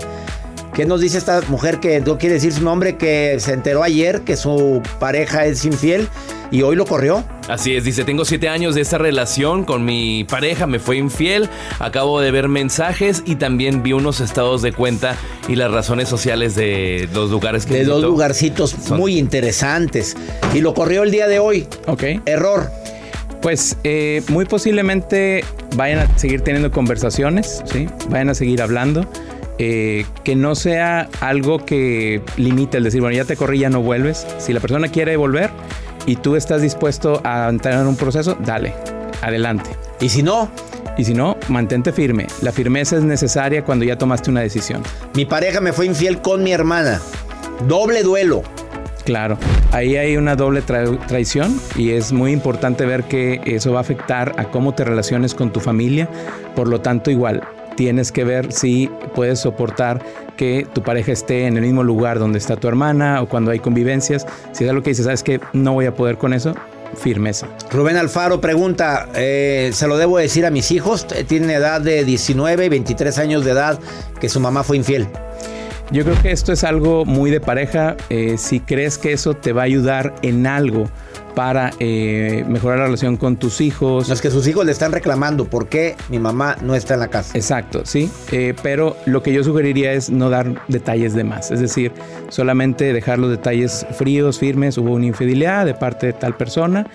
¿Qué 0.74 0.86
nos 0.86 1.02
dice 1.02 1.18
esta 1.18 1.42
mujer 1.48 1.80
que 1.80 2.00
no 2.00 2.16
quiere 2.16 2.36
decir 2.36 2.50
su 2.52 2.62
nombre, 2.62 2.96
que 2.96 3.36
se 3.40 3.52
enteró 3.52 3.82
ayer 3.82 4.22
que 4.22 4.36
su 4.38 4.80
pareja 4.98 5.44
es 5.44 5.66
infiel 5.66 6.08
y 6.50 6.62
hoy 6.62 6.76
lo 6.76 6.86
corrió? 6.86 7.24
Así 7.46 7.76
es, 7.76 7.84
dice, 7.84 8.04
tengo 8.04 8.24
siete 8.24 8.48
años 8.48 8.74
de 8.74 8.80
esta 8.80 8.96
relación 8.96 9.64
con 9.64 9.84
mi 9.84 10.24
pareja, 10.24 10.66
me 10.66 10.78
fue 10.78 10.96
infiel, 10.96 11.50
acabo 11.78 12.22
de 12.22 12.30
ver 12.30 12.48
mensajes 12.48 13.22
y 13.26 13.34
también 13.34 13.82
vi 13.82 13.92
unos 13.92 14.20
estados 14.20 14.62
de 14.62 14.72
cuenta 14.72 15.16
y 15.46 15.56
las 15.56 15.70
razones 15.70 16.08
sociales 16.08 16.54
de 16.54 17.06
los 17.12 17.30
lugares 17.30 17.66
que 17.66 17.74
De 17.74 17.80
visitó. 17.80 18.00
dos 18.00 18.04
lugarcitos 18.10 18.70
Son- 18.70 18.96
muy 18.96 19.18
interesantes. 19.18 20.16
Y 20.54 20.62
lo 20.62 20.72
corrió 20.72 21.02
el 21.02 21.10
día 21.10 21.28
de 21.28 21.38
hoy. 21.38 21.66
Ok. 21.86 22.02
Error. 22.24 22.70
Pues 23.42 23.76
eh, 23.84 24.22
muy 24.28 24.46
posiblemente 24.46 25.44
vayan 25.76 25.98
a 25.98 26.18
seguir 26.18 26.40
teniendo 26.40 26.70
conversaciones, 26.70 27.60
¿sí? 27.70 27.88
Vayan 28.08 28.30
a 28.30 28.34
seguir 28.34 28.62
hablando. 28.62 29.04
Eh, 29.64 30.06
que 30.24 30.34
no 30.34 30.54
sea 30.54 31.08
algo 31.20 31.64
que 31.64 32.20
limite 32.36 32.78
el 32.78 32.84
decir, 32.84 33.00
bueno, 33.00 33.16
ya 33.16 33.24
te 33.24 33.36
corrí, 33.36 33.60
ya 33.60 33.70
no 33.70 33.80
vuelves. 33.80 34.26
Si 34.38 34.52
la 34.52 34.58
persona 34.60 34.88
quiere 34.88 35.16
volver 35.16 35.50
y 36.06 36.16
tú 36.16 36.34
estás 36.34 36.62
dispuesto 36.62 37.20
a 37.24 37.48
entrar 37.48 37.80
en 37.80 37.86
un 37.86 37.96
proceso, 37.96 38.36
dale, 38.44 38.74
adelante. 39.22 39.70
Y 40.00 40.08
si 40.08 40.22
no, 40.22 40.50
Y 40.98 41.04
si 41.04 41.14
no, 41.14 41.38
mantente 41.48 41.90
firme. 41.90 42.26
La 42.42 42.52
firmeza 42.52 42.96
es 42.98 43.02
necesaria 43.02 43.64
cuando 43.64 43.84
ya 43.86 43.96
tomaste 43.96 44.30
una 44.30 44.40
decisión. 44.42 44.82
mi 45.14 45.24
pareja 45.24 45.58
me 45.60 45.72
fue 45.72 45.86
infiel 45.86 46.20
con 46.20 46.42
mi 46.42 46.52
hermana. 46.52 47.00
Doble 47.66 48.02
duelo. 48.02 48.42
Claro, 49.04 49.38
ahí 49.72 49.96
hay 49.96 50.16
una 50.18 50.36
doble 50.36 50.62
tra- 50.62 50.98
traición 51.06 51.58
y 51.76 51.90
es 51.92 52.12
muy 52.12 52.30
importante 52.32 52.84
ver 52.84 53.04
que 53.04 53.40
eso 53.46 53.72
va 53.72 53.78
a 53.78 53.80
afectar 53.80 54.34
a 54.36 54.44
cómo 54.44 54.74
te 54.74 54.84
relaciones 54.84 55.34
con 55.34 55.50
tu 55.52 55.60
familia. 55.60 56.08
Por 56.54 56.68
lo 56.68 56.80
tanto, 56.82 57.10
igual, 57.10 57.42
tienes 57.76 58.12
que 58.12 58.24
ver 58.24 58.52
si 58.52 58.90
puedes 59.14 59.40
soportar 59.40 60.02
que 60.36 60.66
tu 60.72 60.82
pareja 60.82 61.12
esté 61.12 61.46
en 61.46 61.56
el 61.56 61.62
mismo 61.62 61.82
lugar 61.82 62.18
donde 62.18 62.38
está 62.38 62.56
tu 62.56 62.68
hermana 62.68 63.22
o 63.22 63.28
cuando 63.28 63.50
hay 63.50 63.58
convivencias. 63.58 64.26
Si 64.52 64.64
es 64.64 64.70
algo 64.70 64.82
que 64.82 64.90
dices, 64.90 65.04
sabes 65.04 65.22
que 65.22 65.40
no 65.52 65.74
voy 65.74 65.86
a 65.86 65.94
poder 65.94 66.18
con 66.18 66.32
eso, 66.32 66.54
firmeza. 66.96 67.46
Rubén 67.70 67.96
Alfaro 67.96 68.40
pregunta, 68.40 69.08
eh, 69.14 69.70
¿se 69.72 69.86
lo 69.86 69.96
debo 69.96 70.18
decir 70.18 70.46
a 70.46 70.50
mis 70.50 70.70
hijos? 70.70 71.06
Tienen 71.26 71.50
edad 71.50 71.80
de 71.80 72.04
19 72.04 72.66
y 72.66 72.68
23 72.68 73.18
años 73.18 73.44
de 73.44 73.52
edad 73.52 73.78
que 74.20 74.28
su 74.28 74.40
mamá 74.40 74.62
fue 74.62 74.76
infiel. 74.76 75.08
Yo 75.90 76.04
creo 76.04 76.20
que 76.22 76.32
esto 76.32 76.52
es 76.52 76.64
algo 76.64 77.04
muy 77.04 77.30
de 77.30 77.40
pareja. 77.40 77.96
Eh, 78.08 78.36
si 78.38 78.60
crees 78.60 78.96
que 78.96 79.12
eso 79.12 79.34
te 79.34 79.52
va 79.52 79.62
a 79.62 79.64
ayudar 79.64 80.14
en 80.22 80.46
algo 80.46 80.88
para 81.34 81.70
eh, 81.78 82.44
mejorar 82.48 82.78
la 82.78 82.84
relación 82.86 83.16
con 83.16 83.36
tus 83.36 83.60
hijos. 83.60 84.08
Los 84.08 84.20
que 84.20 84.30
sus 84.30 84.46
hijos 84.46 84.64
le 84.66 84.72
están 84.72 84.92
reclamando 84.92 85.46
por 85.46 85.68
qué 85.68 85.96
mi 86.08 86.18
mamá 86.18 86.56
no 86.62 86.74
está 86.74 86.94
en 86.94 87.00
la 87.00 87.08
casa. 87.08 87.36
Exacto, 87.36 87.82
sí. 87.84 88.10
Eh, 88.30 88.54
pero 88.62 88.96
lo 89.06 89.22
que 89.22 89.32
yo 89.32 89.42
sugeriría 89.44 89.92
es 89.92 90.10
no 90.10 90.30
dar 90.30 90.62
detalles 90.68 91.14
de 91.14 91.24
más. 91.24 91.50
Es 91.50 91.60
decir, 91.60 91.92
solamente 92.28 92.92
dejar 92.92 93.18
los 93.18 93.30
detalles 93.30 93.86
fríos, 93.92 94.38
firmes. 94.38 94.78
Hubo 94.78 94.92
una 94.92 95.06
infidelidad 95.06 95.66
de 95.66 95.74
parte 95.74 96.06
de 96.06 96.12
tal 96.12 96.36
persona. 96.36 96.86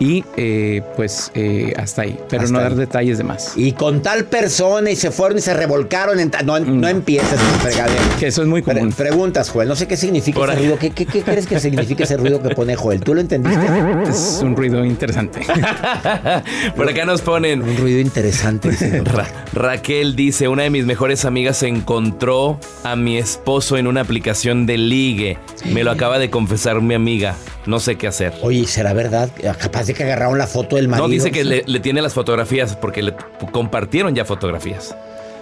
Y 0.00 0.24
eh, 0.36 0.82
pues 0.96 1.30
eh, 1.34 1.72
hasta 1.76 2.02
ahí, 2.02 2.18
pero 2.28 2.42
Hasta 2.42 2.52
no 2.52 2.60
dar 2.60 2.74
detalles 2.74 3.18
de 3.18 3.24
más. 3.24 3.52
Y 3.56 3.72
con 3.72 4.02
tal 4.02 4.24
persona 4.24 4.90
y 4.90 4.96
se 4.96 5.10
fueron 5.10 5.38
y 5.38 5.40
se 5.40 5.54
revolcaron. 5.54 6.18
En 6.20 6.30
ta- 6.30 6.42
no, 6.42 6.58
no 6.60 6.88
empieces 6.88 7.38
con 7.40 7.60
fregadero. 7.60 8.02
Que 8.18 8.26
eso 8.28 8.42
es 8.42 8.48
muy 8.48 8.62
común. 8.62 8.92
preguntas, 8.92 9.50
Joel. 9.50 9.68
No 9.68 9.76
sé 9.76 9.86
qué 9.86 9.96
significa 9.96 10.38
Por 10.38 10.48
ese 10.50 10.58
ahí. 10.58 10.64
ruido. 10.64 10.78
¿Qué, 10.78 10.90
qué, 10.90 11.06
qué 11.06 11.22
crees 11.22 11.46
que 11.46 11.60
significa 11.60 12.04
ese 12.04 12.16
ruido 12.16 12.42
que 12.42 12.54
pone 12.54 12.74
Joel? 12.76 13.00
¿Tú 13.00 13.14
lo 13.14 13.20
entendiste? 13.20 13.64
Es 14.08 14.40
un 14.42 14.56
ruido 14.56 14.84
interesante. 14.84 15.40
Por 16.76 16.88
acá 16.88 17.04
nos 17.04 17.22
ponen. 17.22 17.62
Un 17.62 17.76
ruido 17.76 18.00
interesante. 18.00 18.70
Ra- 19.04 19.28
Raquel 19.52 20.16
dice, 20.16 20.48
una 20.48 20.64
de 20.64 20.70
mis 20.70 20.86
mejores 20.86 21.24
amigas 21.24 21.62
encontró 21.62 22.58
a 22.82 22.96
mi 22.96 23.16
esposo 23.18 23.76
en 23.76 23.86
una 23.86 24.00
aplicación 24.02 24.66
de 24.66 24.78
ligue. 24.78 25.38
Me 25.66 25.84
lo 25.84 25.90
acaba 25.90 26.18
de 26.18 26.30
confesar 26.30 26.80
mi 26.80 26.94
amiga. 26.94 27.36
No 27.66 27.80
sé 27.80 27.96
qué 27.96 28.06
hacer. 28.06 28.34
Oye, 28.42 28.66
¿será 28.66 28.92
verdad? 28.92 29.30
Capaz 29.58 29.83
de 29.86 29.94
que 29.94 30.04
agarraron 30.04 30.38
la 30.38 30.46
foto 30.46 30.76
del 30.76 30.88
marido. 30.88 31.06
No, 31.08 31.12
dice 31.12 31.30
que 31.30 31.44
le, 31.44 31.62
le 31.66 31.80
tiene 31.80 32.00
las 32.02 32.14
fotografías 32.14 32.76
porque 32.76 33.02
le 33.02 33.14
compartieron 33.52 34.14
ya 34.14 34.24
fotografías. 34.24 34.94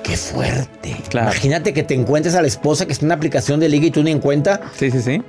Qué 0.02 0.16
fuerte. 0.16 0.96
Claro. 1.11 1.28
Imagínate 1.31 1.72
que 1.72 1.85
te 1.85 1.94
encuentres 1.94 2.35
a 2.35 2.42
la 2.42 2.48
esposa 2.48 2.87
que 2.87 2.92
está 2.92 3.05
en 3.05 3.09
una 3.09 3.14
aplicación 3.14 3.61
de 3.61 3.68
liga 3.68 3.87
y 3.87 3.90
tú 3.92 4.02
ni 4.02 4.11
en 4.11 4.18
cuenta. 4.18 4.61
Sí, 4.76 4.90
sí, 4.90 5.00
sí. 5.00 5.22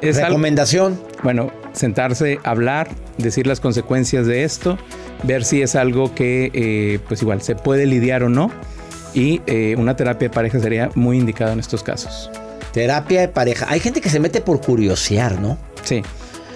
Es 0.00 0.16
algo- 0.18 0.28
Recomendación. 0.28 1.00
bueno, 1.24 1.50
sentarse, 1.72 2.38
hablar, 2.44 2.88
decir 3.18 3.46
las 3.48 3.58
consecuencias 3.58 4.26
de 4.26 4.44
esto, 4.44 4.78
ver 5.24 5.44
si 5.44 5.62
es 5.62 5.74
algo 5.74 6.14
que, 6.14 6.50
eh, 6.54 7.00
pues 7.08 7.22
igual, 7.22 7.42
se 7.42 7.56
puede 7.56 7.86
lidiar 7.86 8.22
o 8.22 8.28
no. 8.28 8.52
Y 9.14 9.42
eh, 9.48 9.74
una 9.76 9.96
terapia 9.96 10.28
de 10.28 10.34
pareja 10.34 10.60
sería 10.60 10.90
muy 10.94 11.18
indicada 11.18 11.52
en 11.52 11.58
estos 11.58 11.82
casos. 11.82 12.30
Terapia 12.72 13.22
de 13.22 13.28
pareja. 13.28 13.66
Hay 13.68 13.80
gente 13.80 14.00
que 14.00 14.08
se 14.10 14.20
mete 14.20 14.40
por 14.40 14.60
curiosear, 14.60 15.40
¿no? 15.40 15.58
Sí. 15.82 16.02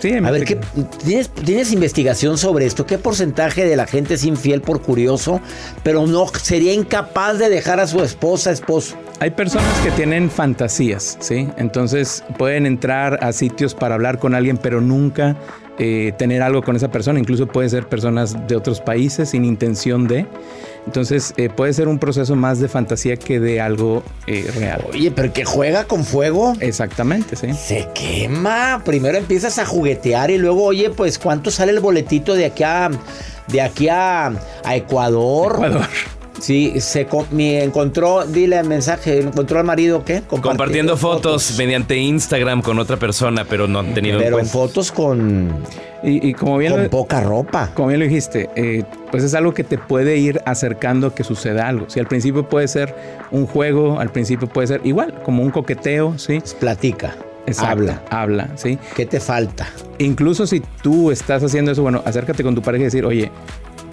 Sí, 0.05 0.13
A 0.13 0.31
ver, 0.31 0.47
gente 0.47 0.67
¿qué, 0.75 0.83
que- 0.83 0.89
¿tienes, 1.03 1.31
¿tienes 1.31 1.73
investigación 1.73 2.37
sobre 2.37 2.67
esto? 2.67 2.85
¿Qué 2.85 2.99
porcentaje 2.99 3.65
de 3.65 3.75
la 3.75 3.87
gente 3.87 4.15
es 4.15 4.25
infiel 4.25 4.61
por 4.61 4.83
curioso, 4.83 5.41
pero 5.83 6.07
no 6.07 6.27
sería 6.29 6.75
incapaz 6.75 7.39
de 7.39 7.49
dejar 7.49 7.81
a 7.81 7.87
su 7.87 8.03
esposa, 8.03 8.51
esposo? 8.51 8.97
Hay 9.21 9.31
personas 9.31 9.73
que 9.83 9.91
tienen 9.93 10.29
fantasías, 10.31 11.17
¿sí? 11.21 11.49
Entonces 11.57 12.23
pueden 12.37 12.67
entrar 12.67 13.19
a 13.25 13.33
sitios 13.33 13.75
para 13.75 13.95
hablar 13.95 14.19
con 14.19 14.35
alguien, 14.35 14.59
pero 14.59 14.83
nunca 14.83 15.37
eh, 15.79 16.13
tener 16.19 16.43
algo 16.43 16.63
con 16.63 16.77
esa 16.77 16.91
persona. 16.91 17.19
Incluso 17.19 17.47
pueden 17.47 17.71
ser 17.71 17.87
personas 17.89 18.47
de 18.47 18.57
otros 18.57 18.83
países 18.83 19.31
sin 19.31 19.47
intención 19.47 20.07
de. 20.07 20.27
Entonces 20.87 21.33
eh, 21.37 21.49
puede 21.49 21.73
ser 21.73 21.89
un 21.89 21.99
proceso 21.99 22.37
más 22.37 22.61
de 22.61 22.69
fantasía 22.69 23.17
que 23.17 23.41
de 23.41 23.61
algo 23.61 24.03
eh, 24.27 24.51
real. 24.57 24.85
Oye, 24.91 25.11
pero 25.11 25.33
que 25.33 25.45
juega 25.45 25.85
con 25.85 26.05
fuego. 26.05 26.53
Exactamente, 26.61 27.37
sí. 27.37 27.53
Se 27.55 27.89
quema. 27.95 28.83
Primero 28.85 29.17
empiezas 29.19 29.59
a 29.59 29.67
juguetear 29.67 30.31
y 30.31 30.39
luego, 30.39 30.65
oye, 30.65 30.91
pues, 30.91 31.19
¿cuánto 31.19 31.51
sale 31.51 31.73
el 31.73 31.81
boletito 31.81 32.35
de 32.35 32.47
aquí 32.47 32.63
a, 32.65 32.91
de 33.49 33.63
aquí 33.63 33.89
a, 33.89 34.27
a 34.65 34.77
Ecuador? 34.77 35.55
Ecuador. 35.55 35.89
Sí, 36.41 36.75
se 36.81 37.07
mi- 37.31 37.55
encontró, 37.57 38.25
dile 38.27 38.59
el 38.59 38.67
mensaje, 38.67 39.21
encontró 39.21 39.59
al 39.61 39.65
marido, 39.65 40.05
¿qué? 40.05 40.23
Compartiendo 40.27 40.97
fotos, 40.97 41.55
mediante 41.57 41.97
Instagram 41.97 42.61
con 42.61 42.79
otra 42.79 42.97
persona, 42.97 43.45
pero 43.49 43.69
no 43.69 43.79
han 43.79 43.95
tenido 43.95 44.17
en 44.19 44.25
Pero 44.25 44.37
cuenta. 44.37 44.53
fotos 44.53 44.91
con, 44.93 45.51
Y, 46.03 46.29
y 46.29 46.35
como 46.35 46.59
bien 46.59 46.73
con 46.73 46.83
lo, 46.83 46.91
poca 46.91 47.21
ropa. 47.21 47.71
como 47.75 47.89
bien 47.89 48.01
lo 48.01 48.07
dijiste, 48.07 48.51
eh, 48.57 48.83
pues 49.11 49.23
es 49.25 49.35
algo 49.35 49.55
que 49.55 49.65
te 49.65 49.79
puede 49.79 50.17
ir 50.19 50.41
acercando 50.45 51.07
a 51.07 51.15
que 51.15 51.25
suceda 51.25 51.67
algo. 51.69 51.89
Si 51.89 52.01
al 52.01 52.07
principio 52.07 52.49
puede 52.49 52.69
ser 52.69 52.95
un 53.31 53.47
juego, 53.47 54.01
al 54.01 54.11
principio 54.11 54.49
puede 54.49 54.67
ser 54.67 54.81
igual, 54.85 55.15
como 55.25 55.43
un 55.43 55.51
coqueteo, 55.51 56.19
¿sí? 56.19 56.43
Platica. 56.61 57.15
Exacto, 57.47 57.73
Habla. 57.73 58.03
Habla, 58.11 58.49
¿sí? 58.57 58.79
¿Qué 58.97 59.07
te 59.07 59.21
falta? 59.21 59.69
Incluso 59.99 60.47
si 60.47 60.61
tú 60.83 61.11
estás 61.11 61.43
haciendo 61.45 61.73
eso, 61.73 61.83
bueno, 61.83 62.03
acércate 62.05 62.43
con 62.43 62.55
tu 62.55 62.63
pareja 62.63 62.83
y 62.83 62.85
decir, 62.87 63.05
oye, 63.05 63.31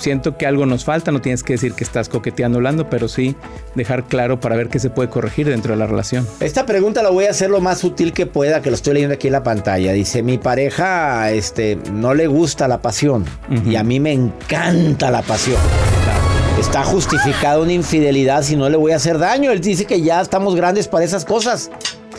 siento 0.02 0.38
que 0.38 0.46
algo 0.46 0.66
nos 0.66 0.84
falta, 0.84 1.12
no 1.12 1.22
tienes 1.22 1.44
que 1.44 1.54
decir 1.54 1.74
que 1.74 1.84
estás 1.84 2.10
coqueteando 2.10 2.58
hablando, 2.58 2.90
pero 2.90 3.08
sí 3.08 3.36
dejar 3.76 4.06
claro 4.06 4.40
para 4.40 4.56
ver 4.56 4.70
qué 4.70 4.80
se 4.80 4.90
puede 4.90 5.10
corregir 5.10 5.48
dentro 5.48 5.74
de 5.74 5.78
la 5.78 5.88
relación. 5.88 6.28
Esta 6.40 6.66
pregunta 6.66 7.04
la 7.04 7.10
voy 7.10 7.26
a 7.26 7.32
hacer 7.32 7.50
lo 7.50 7.62
más 7.62 7.80
sutil 7.80 8.14
que 8.14 8.26
pueda, 8.26 8.62
que 8.62 8.70
lo 8.70 8.76
estoy 8.76 8.96
leyendo 8.96 9.16
aquí 9.16 9.28
en 9.28 9.34
la 9.34 9.44
pantalla. 9.44 9.94
Dice, 9.94 10.24
mi 10.24 10.38
pareja 10.38 11.32
este, 11.32 11.78
no 11.94 12.14
le 12.14 12.28
gusta 12.28 12.68
la 12.68 12.82
pasión 12.82 13.26
y 13.66 13.76
a 13.76 13.84
mí 13.84 14.00
me 14.00 14.12
encanta 14.12 15.12
la 15.12 15.22
pasión. 15.22 15.60
Está 16.60 16.84
justificada 16.84 17.60
una 17.60 17.74
infidelidad 17.74 18.44
si 18.44 18.56
no 18.56 18.70
le 18.70 18.78
voy 18.78 18.92
a 18.92 18.98
hacer 18.98 19.18
daño. 19.18 19.52
Él 19.52 19.62
dice 19.62 19.86
que 19.86 20.02
ya 20.02 20.22
estamos 20.22 20.56
grandes 20.56 20.88
para 20.88 21.04
esas 21.04 21.26
cosas. 21.26 21.72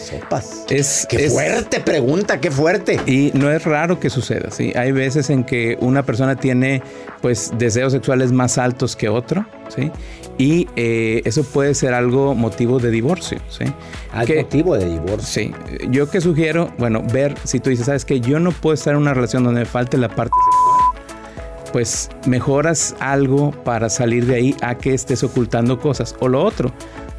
Sepas. 0.03 0.65
Es, 0.69 1.07
Qué 1.09 1.27
es- 1.27 1.33
fuerte 1.33 1.81
pregunta, 1.81 2.41
qué 2.41 2.51
fuerte. 2.51 3.01
Y 3.07 3.31
no 3.35 3.51
es 3.51 3.65
raro 3.65 4.01
que 4.01 4.11
suceda, 4.11 4.51
¿sí? 4.51 4.73
Hay 4.77 4.93
veces 4.93 5.31
en 5.31 5.45
que 5.45 5.77
una 5.81 6.03
persona 6.03 6.37
tiene, 6.37 6.83
pues, 7.21 7.53
deseos 7.59 7.93
sexuales 7.93 8.33
más 8.33 8.59
altos 8.59 8.97
que 8.97 9.09
otro, 9.09 9.47
¿sí? 9.75 9.91
Y 10.39 10.67
eh, 10.77 11.23
eso 11.25 11.45
puede 11.45 11.75
ser 11.75 11.95
algo 11.95 12.35
motivo 12.35 12.79
de 12.81 12.91
divorcio, 12.91 13.39
¿sí? 13.49 13.65
Al 14.13 14.27
Que- 14.27 14.43
motivo 14.43 14.77
de 14.77 14.87
divorcio. 14.91 15.23
Sí, 15.23 15.53
yo 15.91 16.11
que 16.11 16.21
sugiero, 16.21 16.71
bueno, 16.79 17.03
ver 17.13 17.35
si 17.45 17.61
tú 17.61 17.71
dices, 17.71 17.87
sabes 17.87 18.05
que 18.05 18.21
yo 18.21 18.41
no 18.41 18.51
puedo 18.51 18.75
estar 18.75 18.95
en 18.95 19.01
una 19.01 19.15
relación 19.15 19.45
donde 19.45 19.61
me 19.61 19.67
falte 19.67 19.99
la 19.99 20.09
parte 20.09 20.33
sexual, 20.45 21.73
pues 21.73 22.11
mejoras 22.27 22.95
algo 23.01 23.51
para 23.51 23.89
salir 23.89 24.27
de 24.27 24.35
ahí 24.35 24.57
a 24.63 24.75
que 24.77 24.93
estés 24.95 25.23
ocultando 25.23 25.79
cosas. 25.79 26.15
O 26.21 26.29
lo 26.29 26.43
otro, 26.45 26.73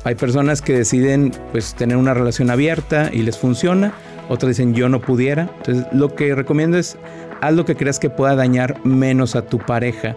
hay 0.03 0.15
personas 0.15 0.61
que 0.61 0.73
deciden 0.73 1.31
pues 1.51 1.73
tener 1.75 1.97
una 1.97 2.13
relación 2.13 2.49
abierta 2.49 3.09
y 3.13 3.19
les 3.23 3.37
funciona, 3.37 3.93
otras 4.29 4.49
dicen 4.49 4.73
yo 4.73 4.89
no 4.89 4.99
pudiera. 5.01 5.49
Entonces 5.57 5.85
lo 5.93 6.15
que 6.15 6.33
recomiendo 6.35 6.77
es 6.77 6.97
haz 7.41 7.53
lo 7.53 7.65
que 7.65 7.75
creas 7.75 7.99
que 7.99 8.09
pueda 8.09 8.35
dañar 8.35 8.83
menos 8.85 9.35
a 9.35 9.41
tu 9.43 9.59
pareja 9.59 10.15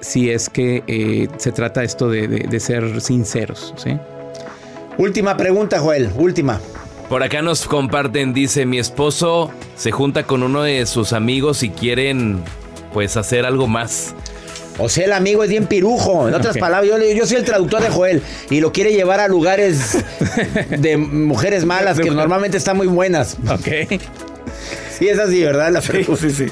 si 0.00 0.30
es 0.30 0.48
que 0.48 0.84
eh, 0.86 1.26
se 1.38 1.50
trata 1.50 1.82
esto 1.82 2.08
de, 2.08 2.28
de- 2.28 2.46
de 2.48 2.60
ser 2.60 3.00
sinceros, 3.00 3.74
¿sí? 3.76 3.98
Última 4.96 5.36
pregunta, 5.36 5.80
Joel. 5.80 6.10
Última. 6.16 6.60
Por 7.08 7.22
acá 7.22 7.40
nos 7.42 7.66
comparten, 7.66 8.34
dice, 8.34 8.66
mi 8.66 8.78
esposo 8.78 9.50
se 9.76 9.90
junta 9.92 10.24
con 10.24 10.42
uno 10.42 10.62
de 10.62 10.84
sus 10.86 11.12
amigos 11.12 11.62
y 11.62 11.70
quieren 11.70 12.42
pues 12.92 13.16
hacer 13.16 13.46
algo 13.46 13.66
más. 13.66 14.14
O 14.78 14.88
sea, 14.88 15.04
el 15.06 15.12
amigo 15.12 15.42
es 15.44 15.50
bien 15.50 15.66
pirujo. 15.66 16.28
En 16.28 16.34
otras 16.34 16.56
palabras, 16.56 16.90
yo, 17.14 17.26
soy 17.26 17.36
el 17.36 17.44
traductor 17.44 17.82
de 17.82 17.88
Joel 17.88 18.22
y 18.50 18.60
lo 18.60 18.72
quiere 18.72 18.92
llevar 18.92 19.20
a 19.20 19.28
lugares 19.28 19.98
de 20.70 20.96
mujeres 20.96 21.64
malas 21.64 21.98
que 21.98 22.10
normalmente 22.10 22.56
están 22.56 22.76
muy 22.76 22.86
buenas. 22.86 23.36
Ok. 23.48 23.98
Sí, 24.98 25.08
es 25.08 25.18
así, 25.18 25.42
¿verdad? 25.42 25.70
La 25.72 25.80
sí, 25.80 26.04
sí. 26.30 26.46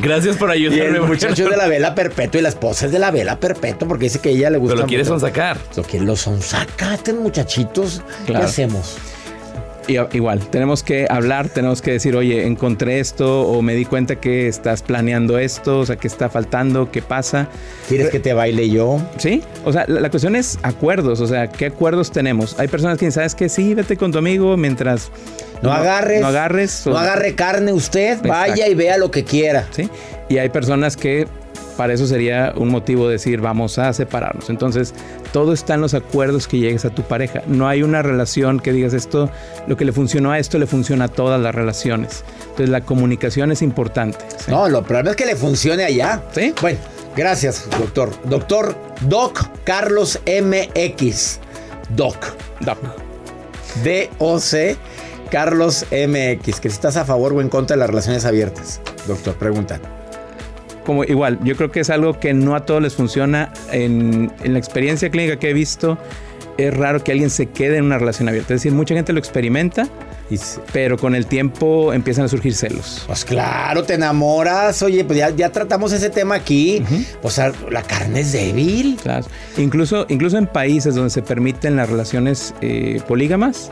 Gracias 0.00 0.36
por 0.36 0.50
Y 0.50 0.52
ayudarme. 0.52 0.84
el 0.84 0.92
mucho. 1.02 1.06
muchacho 1.06 1.44
es 1.44 1.50
de 1.50 1.56
la 1.56 1.68
vela 1.68 1.94
perpetua 1.94 2.38
y 2.40 2.42
la 2.42 2.48
esposa 2.48 2.86
es 2.86 2.92
de 2.92 2.98
la 2.98 3.10
vela 3.10 3.38
perpetua 3.38 3.86
porque 3.86 4.04
dice 4.04 4.18
que 4.18 4.30
a 4.30 4.32
ella 4.32 4.50
le 4.50 4.58
gusta. 4.58 4.74
Pero 4.74 4.82
lo 4.82 4.88
quiere 4.88 5.04
sonsacar. 5.04 5.58
Lo 5.76 5.82
quiere 5.82 6.04
lo 6.04 6.16
sonsaca, 6.16 6.94
estos 6.94 7.14
muchachitos. 7.14 8.02
Claro. 8.26 8.44
¿Qué 8.44 8.50
hacemos? 8.50 8.96
Y- 9.86 9.98
Igual, 10.16 10.40
tenemos 10.50 10.82
que 10.82 11.06
hablar, 11.10 11.48
tenemos 11.50 11.82
que 11.82 11.92
decir, 11.92 12.16
oye, 12.16 12.46
encontré 12.46 13.00
esto 13.00 13.42
o 13.42 13.60
me 13.60 13.74
di 13.74 13.84
cuenta 13.84 14.16
que 14.16 14.48
estás 14.48 14.82
planeando 14.82 15.38
esto, 15.38 15.80
o 15.80 15.86
sea, 15.86 15.96
que 15.96 16.08
está 16.08 16.28
faltando, 16.30 16.90
qué 16.90 17.02
pasa. 17.02 17.48
¿Quieres 17.88 18.08
que 18.10 18.18
te 18.18 18.32
baile 18.32 18.70
yo? 18.70 18.98
Sí, 19.18 19.42
o 19.64 19.72
sea, 19.72 19.84
la, 19.86 20.00
la 20.00 20.10
cuestión 20.10 20.36
es 20.36 20.58
acuerdos, 20.62 21.20
o 21.20 21.26
sea, 21.26 21.48
¿qué 21.48 21.66
acuerdos 21.66 22.10
tenemos? 22.12 22.58
Hay 22.58 22.68
personas 22.68 22.96
que 22.98 23.04
dicen, 23.06 23.12
¿sabes 23.20 23.34
qué? 23.34 23.48
Sí, 23.50 23.74
vete 23.74 23.96
con 23.98 24.10
tu 24.10 24.18
amigo 24.18 24.56
mientras... 24.56 25.10
No, 25.62 25.72
agarres. 25.72 26.20
No 26.20 26.26
agarres. 26.28 26.86
o- 26.86 26.90
No 26.90 26.98
agarre 26.98 27.34
carne 27.34 27.72
usted, 27.72 28.18
vaya 28.26 28.66
y 28.68 28.74
vea 28.74 28.96
lo 28.98 29.10
que 29.10 29.24
quiera. 29.24 29.66
¿sí? 29.70 29.88
Y 30.28 30.38
hay 30.38 30.48
personas 30.48 30.96
que 30.96 31.26
para 31.76 31.92
eso 31.92 32.06
sería 32.06 32.52
un 32.56 32.68
motivo 32.68 33.08
decir 33.08 33.40
vamos 33.40 33.78
a 33.78 33.92
separarnos. 33.92 34.50
Entonces, 34.50 34.94
todo 35.32 35.52
está 35.52 35.74
en 35.74 35.80
los 35.80 35.94
acuerdos 35.94 36.48
que 36.48 36.58
llegues 36.58 36.84
a 36.84 36.90
tu 36.90 37.02
pareja. 37.02 37.42
No 37.46 37.68
hay 37.68 37.82
una 37.82 38.02
relación 38.02 38.60
que 38.60 38.72
digas 38.72 38.94
esto, 38.94 39.30
lo 39.66 39.76
que 39.76 39.84
le 39.84 39.92
funcionó 39.92 40.32
a 40.32 40.38
esto 40.38 40.58
le 40.58 40.66
funciona 40.66 41.06
a 41.06 41.08
todas 41.08 41.40
las 41.40 41.54
relaciones. 41.54 42.24
Entonces, 42.42 42.68
la 42.68 42.82
comunicación 42.82 43.52
es 43.52 43.62
importante. 43.62 44.18
¿sí? 44.38 44.50
No, 44.50 44.68
lo 44.68 44.82
problema 44.82 45.10
es 45.10 45.16
que 45.16 45.26
le 45.26 45.36
funcione 45.36 45.84
allá. 45.84 46.22
Sí. 46.32 46.54
Bueno, 46.60 46.78
gracias, 47.16 47.68
doctor. 47.78 48.10
Doctor 48.24 48.76
Doc 49.02 49.48
Carlos 49.64 50.20
MX. 50.26 51.40
Doc. 51.90 52.16
Doc. 52.60 52.78
D-O-C 53.82 54.76
Carlos 55.30 55.86
MX. 55.90 56.60
Que 56.60 56.70
si 56.70 56.74
estás 56.74 56.96
a 56.96 57.04
favor 57.04 57.32
o 57.32 57.40
en 57.40 57.48
contra 57.48 57.74
de 57.74 57.80
las 57.80 57.90
relaciones 57.90 58.24
abiertas. 58.24 58.80
Doctor, 59.06 59.34
pregunta. 59.34 59.80
Como 60.84 61.04
igual, 61.04 61.38
yo 61.44 61.56
creo 61.56 61.70
que 61.70 61.80
es 61.80 61.90
algo 61.90 62.18
que 62.20 62.34
no 62.34 62.54
a 62.54 62.64
todos 62.66 62.82
les 62.82 62.94
funciona. 62.94 63.52
En, 63.72 64.30
en 64.42 64.52
la 64.52 64.58
experiencia 64.58 65.10
clínica 65.10 65.38
que 65.38 65.50
he 65.50 65.54
visto, 65.54 65.98
es 66.58 66.74
raro 66.76 67.02
que 67.02 67.10
alguien 67.12 67.30
se 67.30 67.46
quede 67.46 67.78
en 67.78 67.84
una 67.84 67.98
relación 67.98 68.28
abierta. 68.28 68.54
Es 68.54 68.60
decir, 68.60 68.72
mucha 68.72 68.94
gente 68.94 69.12
lo 69.12 69.18
experimenta, 69.18 69.88
pero 70.72 70.96
con 70.98 71.14
el 71.14 71.26
tiempo 71.26 71.92
empiezan 71.92 72.24
a 72.24 72.28
surgir 72.28 72.54
celos. 72.54 73.02
Pues 73.06 73.24
claro, 73.24 73.82
te 73.84 73.94
enamoras. 73.94 74.82
Oye, 74.82 75.04
pues 75.04 75.18
ya, 75.18 75.30
ya 75.30 75.50
tratamos 75.50 75.92
ese 75.92 76.10
tema 76.10 76.34
aquí. 76.36 76.82
Pues 77.22 77.38
ah, 77.38 77.52
la 77.70 77.82
carne 77.82 78.20
es 78.20 78.32
débil. 78.32 78.96
Claro. 79.02 79.26
Incluso, 79.56 80.06
incluso 80.08 80.36
en 80.38 80.46
países 80.46 80.94
donde 80.94 81.10
se 81.10 81.22
permiten 81.22 81.76
las 81.76 81.88
relaciones 81.88 82.54
eh, 82.60 83.00
polígamas, 83.08 83.70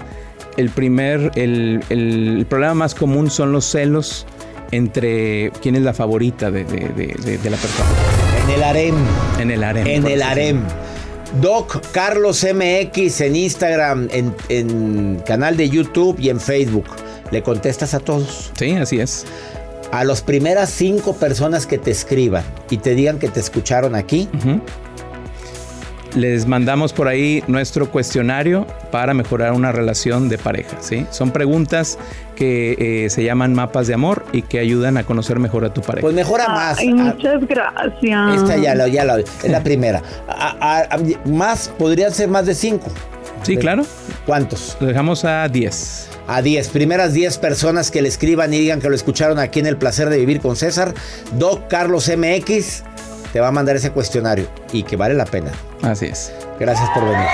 el 0.57 0.69
primer, 0.71 1.31
el, 1.37 1.83
el- 1.89 2.37
el 2.39 2.47
problema 2.47 2.75
más 2.75 2.95
común 2.95 3.31
son 3.31 3.53
los 3.53 3.65
celos 3.65 4.27
entre 4.73 5.53
quién 5.63 5.77
es 5.77 5.83
la 5.83 5.95
favorita 5.95 6.51
de, 6.51 6.65
de- 6.65 6.89
de- 7.39 7.51
la 7.51 7.57
persona. 7.57 7.89
En 8.45 8.51
el 8.55 8.63
harem. 8.65 8.95
En 9.39 9.51
el 9.51 9.63
harem. 9.65 9.87
En 9.87 10.07
el 10.07 10.23
harem. 10.23 10.63
Doc 11.41 11.81
Carlos 11.93 12.45
MX 12.45 13.21
en 13.23 13.37
Instagram, 13.37 14.09
en, 14.11 14.35
en 14.49 15.23
canal 15.25 15.57
de 15.57 15.69
YouTube 15.71 16.19
y 16.19 16.29
en 16.29 16.41
Facebook. 16.41 16.85
¿Le 17.31 17.43
contestas 17.43 17.95
a 17.95 18.01
todos? 18.01 18.51
Sí, 18.59 18.73
así 18.73 18.99
es. 19.01 19.25
A 19.93 20.05
las 20.05 20.21
primeras 20.23 20.71
cinco 20.71 21.15
personas 21.17 21.67
que 21.67 21.79
te 21.79 21.91
escriban 21.91 22.45
y 22.71 22.79
te 22.79 22.95
digan 22.95 23.19
que 23.19 23.29
te 23.29 23.41
escucharon 23.41 23.95
aquí, 23.95 24.29
Ujú. 24.39 24.61
Les 26.15 26.47
mandamos 26.47 26.93
por 26.93 27.09
ahí 27.09 27.43
nuestro 27.47 27.91
cuestionario 27.91 28.67
para 28.91 29.15
mejorar 29.15 29.53
una 29.53 29.73
relación 29.73 30.29
de 30.29 30.37
pareja. 30.37 30.77
¿sí? 30.81 31.07
Son 31.11 31.31
preguntas 31.31 31.99
que 32.37 33.05
eh, 33.07 33.11
se 33.11 33.25
llaman 33.25 33.55
mapas 33.55 33.87
de 33.87 33.95
amor 33.95 34.25
y 34.33 34.43
que 34.43 34.59
ayudan 34.59 34.99
a 34.99 35.05
conocer 35.05 35.39
mejor 35.39 35.65
a 35.65 35.73
tu 35.73 35.81
pareja. 35.81 36.03
pues 36.03 36.15
mejora 36.15 36.49
más. 36.49 36.79
Ay, 36.79 36.93
muchas 36.93 37.47
gracias. 37.47 38.35
Esta 38.43 38.57
ya 38.59 38.75
la, 38.75 38.89
ya 38.89 39.05
la- 39.07 39.21
es 39.21 39.27
la 39.45 39.63
primera. 39.63 40.03
A- 40.29 40.57
a- 40.61 40.97
a- 40.97 41.29
más, 41.29 41.69
podrían 41.79 42.13
ser 42.13 42.29
más 42.29 42.45
de 42.45 42.55
cinco. 42.55 42.89
Sí, 43.43 43.57
claro. 43.57 43.85
¿Cuántos? 44.27 44.77
Lo 44.81 44.87
dejamos 44.89 45.25
a 45.25 45.49
10. 45.49 46.09
A 46.29 46.43
10. 46.43 46.69
Primeras 46.69 47.13
10 47.15 47.39
personas 47.39 47.91
que 47.91 48.03
le 48.03 48.09
escriban 48.09 48.53
y 48.55 48.59
digan 48.59 48.81
que 48.81 48.89
lo 48.89 48.95
escucharon 48.95 49.39
aquí 49.39 49.61
en 49.61 49.67
El 49.67 49.77
Placer 49.79 50.11
de 50.11 50.19
Vivir 50.19 50.41
con 50.41 50.57
César. 50.57 50.95
Doc 51.39 51.67
Carlos 51.69 52.09
MX 52.15 52.85
te 53.33 53.41
va 53.41 53.49
a 53.49 53.53
mandar 53.53 53.77
ese 53.77 53.91
cuestionario 53.91 54.47
y 54.73 54.83
que 54.83 54.97
vale 54.97 55.15
la 55.15 55.25
pena. 55.25 55.51
Así 55.83 56.07
es. 56.07 56.33
Gracias 56.59 56.89
por 56.91 57.05
venir. 57.05 57.27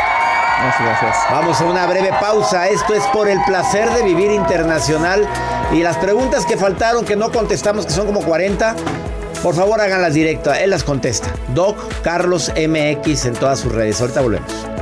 Gracias, 0.61 0.81
gracias. 0.81 1.17
Vamos 1.31 1.61
a 1.61 1.65
una 1.65 1.87
breve 1.87 2.11
pausa. 2.21 2.69
Esto 2.69 2.95
es 2.95 3.05
por 3.09 3.29
el 3.29 3.39
placer 3.45 3.91
de 3.91 4.03
vivir 4.03 4.31
internacional. 4.31 5.27
Y 5.73 5.83
las 5.83 5.97
preguntas 5.97 6.47
que 6.47 6.57
faltaron, 6.57 7.05
que 7.05 7.17
no 7.17 7.31
contestamos, 7.31 7.87
que 7.87 7.93
son 7.93 8.07
como 8.07 8.21
40, 8.21 8.75
por 9.43 9.55
favor 9.55 9.81
háganlas 9.81 10.15
directo. 10.15 10.53
Él 10.53 10.71
las 10.71 10.85
contesta. 10.85 11.29
Doc 11.55 11.77
Carlos 12.03 12.53
MX 12.57 13.27
en 13.27 13.35
todas 13.35 13.61
sus 13.61 13.73
redes. 13.73 14.01
Ahorita 14.01 14.21
volvemos. 14.21 14.78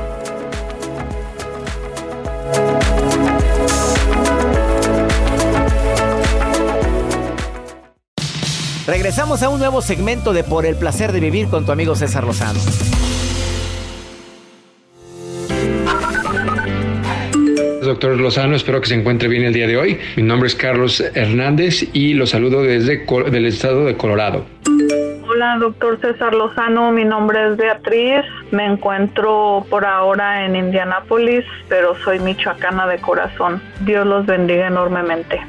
Regresamos 8.87 9.43
a 9.43 9.49
un 9.49 9.59
nuevo 9.59 9.81
segmento 9.81 10.31
de 10.31 10.45
Por 10.45 10.65
el 10.65 10.77
placer 10.77 11.11
de 11.11 11.19
vivir 11.19 11.49
con 11.49 11.65
tu 11.65 11.73
amigo 11.73 11.93
César 11.93 12.23
Lozano. 12.23 12.57
Doctor 17.81 18.17
Lozano, 18.17 18.55
espero 18.55 18.79
que 18.79 18.87
se 18.87 18.95
encuentre 18.95 19.27
bien 19.27 19.43
el 19.43 19.53
día 19.53 19.67
de 19.67 19.75
hoy. 19.75 19.99
Mi 20.15 20.23
nombre 20.23 20.47
es 20.47 20.55
Carlos 20.55 21.03
Hernández 21.13 21.85
y 21.91 22.13
lo 22.13 22.25
saludo 22.25 22.63
desde 22.63 23.05
del 23.29 23.45
estado 23.45 23.83
de 23.83 23.97
Colorado. 23.97 24.45
Hola, 25.37 25.57
doctor 25.59 26.01
César 26.01 26.33
Lozano. 26.33 26.91
Mi 26.91 27.05
nombre 27.05 27.51
es 27.51 27.57
Beatriz. 27.57 28.25
Me 28.49 28.65
encuentro 28.65 29.63
por 29.69 29.85
ahora 29.85 30.43
en 30.43 30.55
Indianápolis, 30.55 31.45
pero 31.69 31.95
soy 32.03 32.17
michoacana 32.17 32.87
de 32.87 32.97
corazón. 32.97 33.61
Dios 33.81 34.03
los 34.07 34.25
bendiga 34.25 34.65
enormemente. 34.65 35.39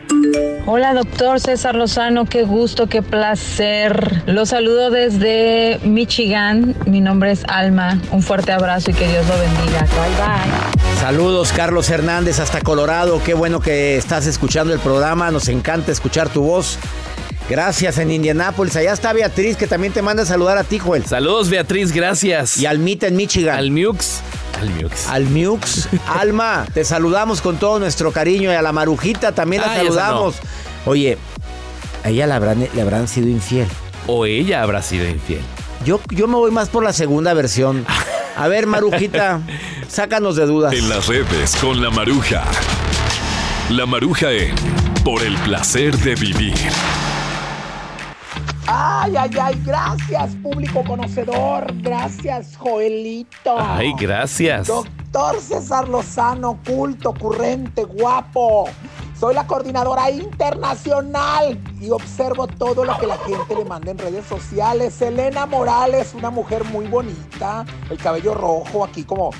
Hola, 0.66 0.92
doctor 0.92 1.40
César 1.40 1.74
Lozano, 1.74 2.26
qué 2.26 2.42
gusto, 2.42 2.86
qué 2.86 3.00
placer. 3.00 4.24
Los 4.26 4.50
saludo 4.50 4.90
desde 4.90 5.80
Michigan. 5.84 6.74
Mi 6.84 7.00
nombre 7.00 7.30
es 7.30 7.42
Alma. 7.48 7.98
Un 8.12 8.22
fuerte 8.22 8.52
abrazo 8.52 8.90
y 8.90 8.92
que 8.92 9.08
Dios 9.08 9.26
lo 9.26 9.38
bendiga. 9.38 9.80
Bye 9.80 10.16
bye. 10.18 10.78
Saludos 11.00 11.54
Carlos 11.56 11.88
Hernández 11.88 12.40
hasta 12.40 12.60
Colorado, 12.60 13.22
qué 13.24 13.32
bueno 13.32 13.60
que 13.60 13.96
estás 13.96 14.26
escuchando 14.26 14.74
el 14.74 14.80
programa, 14.80 15.30
nos 15.30 15.48
encanta 15.48 15.92
escuchar 15.92 16.28
tu 16.28 16.42
voz. 16.42 16.78
Gracias 17.48 17.96
en 17.96 18.10
Indianápolis, 18.10 18.76
allá 18.76 18.92
está 18.92 19.14
Beatriz 19.14 19.56
que 19.56 19.66
también 19.66 19.92
te 19.92 20.02
manda 20.02 20.22
a 20.22 20.26
saludar 20.26 20.58
a 20.58 20.64
ti, 20.64 20.78
Joel. 20.78 21.06
Saludos, 21.06 21.48
Beatriz, 21.48 21.92
gracias. 21.92 22.58
Y 22.58 22.66
Almita 22.66 23.06
en 23.06 23.16
Michigan. 23.16 23.56
Al 23.56 23.70
Mux. 23.70 24.20
Al 24.60 24.70
Mux. 24.70 25.08
Al 25.08 25.24
Mux. 25.24 25.88
Alma, 26.06 26.66
te 26.74 26.84
saludamos 26.84 27.40
con 27.40 27.58
todo 27.58 27.78
nuestro 27.78 28.12
cariño 28.12 28.52
y 28.52 28.54
a 28.54 28.60
la 28.60 28.72
Marujita 28.72 29.32
también 29.32 29.62
la 29.62 29.74
saludamos. 29.76 30.36
Oye, 30.84 31.16
a 32.04 32.10
ella 32.10 32.26
le 32.26 32.34
habrán, 32.34 32.68
le 32.74 32.82
habrán 32.82 33.08
sido 33.08 33.28
infiel. 33.28 33.66
O 34.06 34.26
ella 34.26 34.62
habrá 34.62 34.82
sido 34.82 35.08
infiel. 35.08 35.40
Yo, 35.86 36.00
yo 36.10 36.26
me 36.28 36.34
voy 36.34 36.50
más 36.50 36.68
por 36.68 36.84
la 36.84 36.92
segunda 36.92 37.32
versión. 37.32 37.86
A 38.36 38.46
ver, 38.48 38.66
Marujita, 38.66 39.40
sácanos 39.88 40.36
de 40.36 40.44
dudas. 40.44 40.74
En 40.74 40.88
las 40.90 41.06
redes 41.06 41.56
con 41.56 41.80
la 41.80 41.88
maruja. 41.88 42.44
La 43.70 43.86
maruja 43.86 44.32
en 44.32 44.54
Por 45.02 45.22
el 45.22 45.36
placer 45.38 45.96
de 45.98 46.14
vivir. 46.14 46.54
Ay, 48.70 49.16
ay, 49.16 49.30
ay, 49.40 49.62
gracias, 49.64 50.34
público 50.42 50.84
conocedor. 50.84 51.72
Gracias, 51.80 52.54
Joelito. 52.54 53.56
Ay, 53.58 53.94
gracias. 53.98 54.66
Doctor 54.66 55.40
César 55.40 55.88
Lozano, 55.88 56.58
culto, 56.66 57.08
ocurrente, 57.08 57.84
guapo. 57.84 58.68
Soy 59.18 59.34
la 59.34 59.48
coordinadora 59.48 60.12
internacional 60.12 61.58
y 61.80 61.90
observo 61.90 62.46
todo 62.46 62.84
lo 62.84 62.96
que 62.98 63.06
la 63.08 63.18
gente 63.18 63.56
le 63.56 63.64
manda 63.64 63.90
en 63.90 63.98
redes 63.98 64.24
sociales. 64.26 65.02
Elena 65.02 65.44
Morales, 65.44 66.14
una 66.14 66.30
mujer 66.30 66.62
muy 66.66 66.86
bonita, 66.86 67.66
el 67.90 67.98
cabello 67.98 68.34
rojo 68.34 68.84
aquí 68.84 69.02
como 69.02 69.30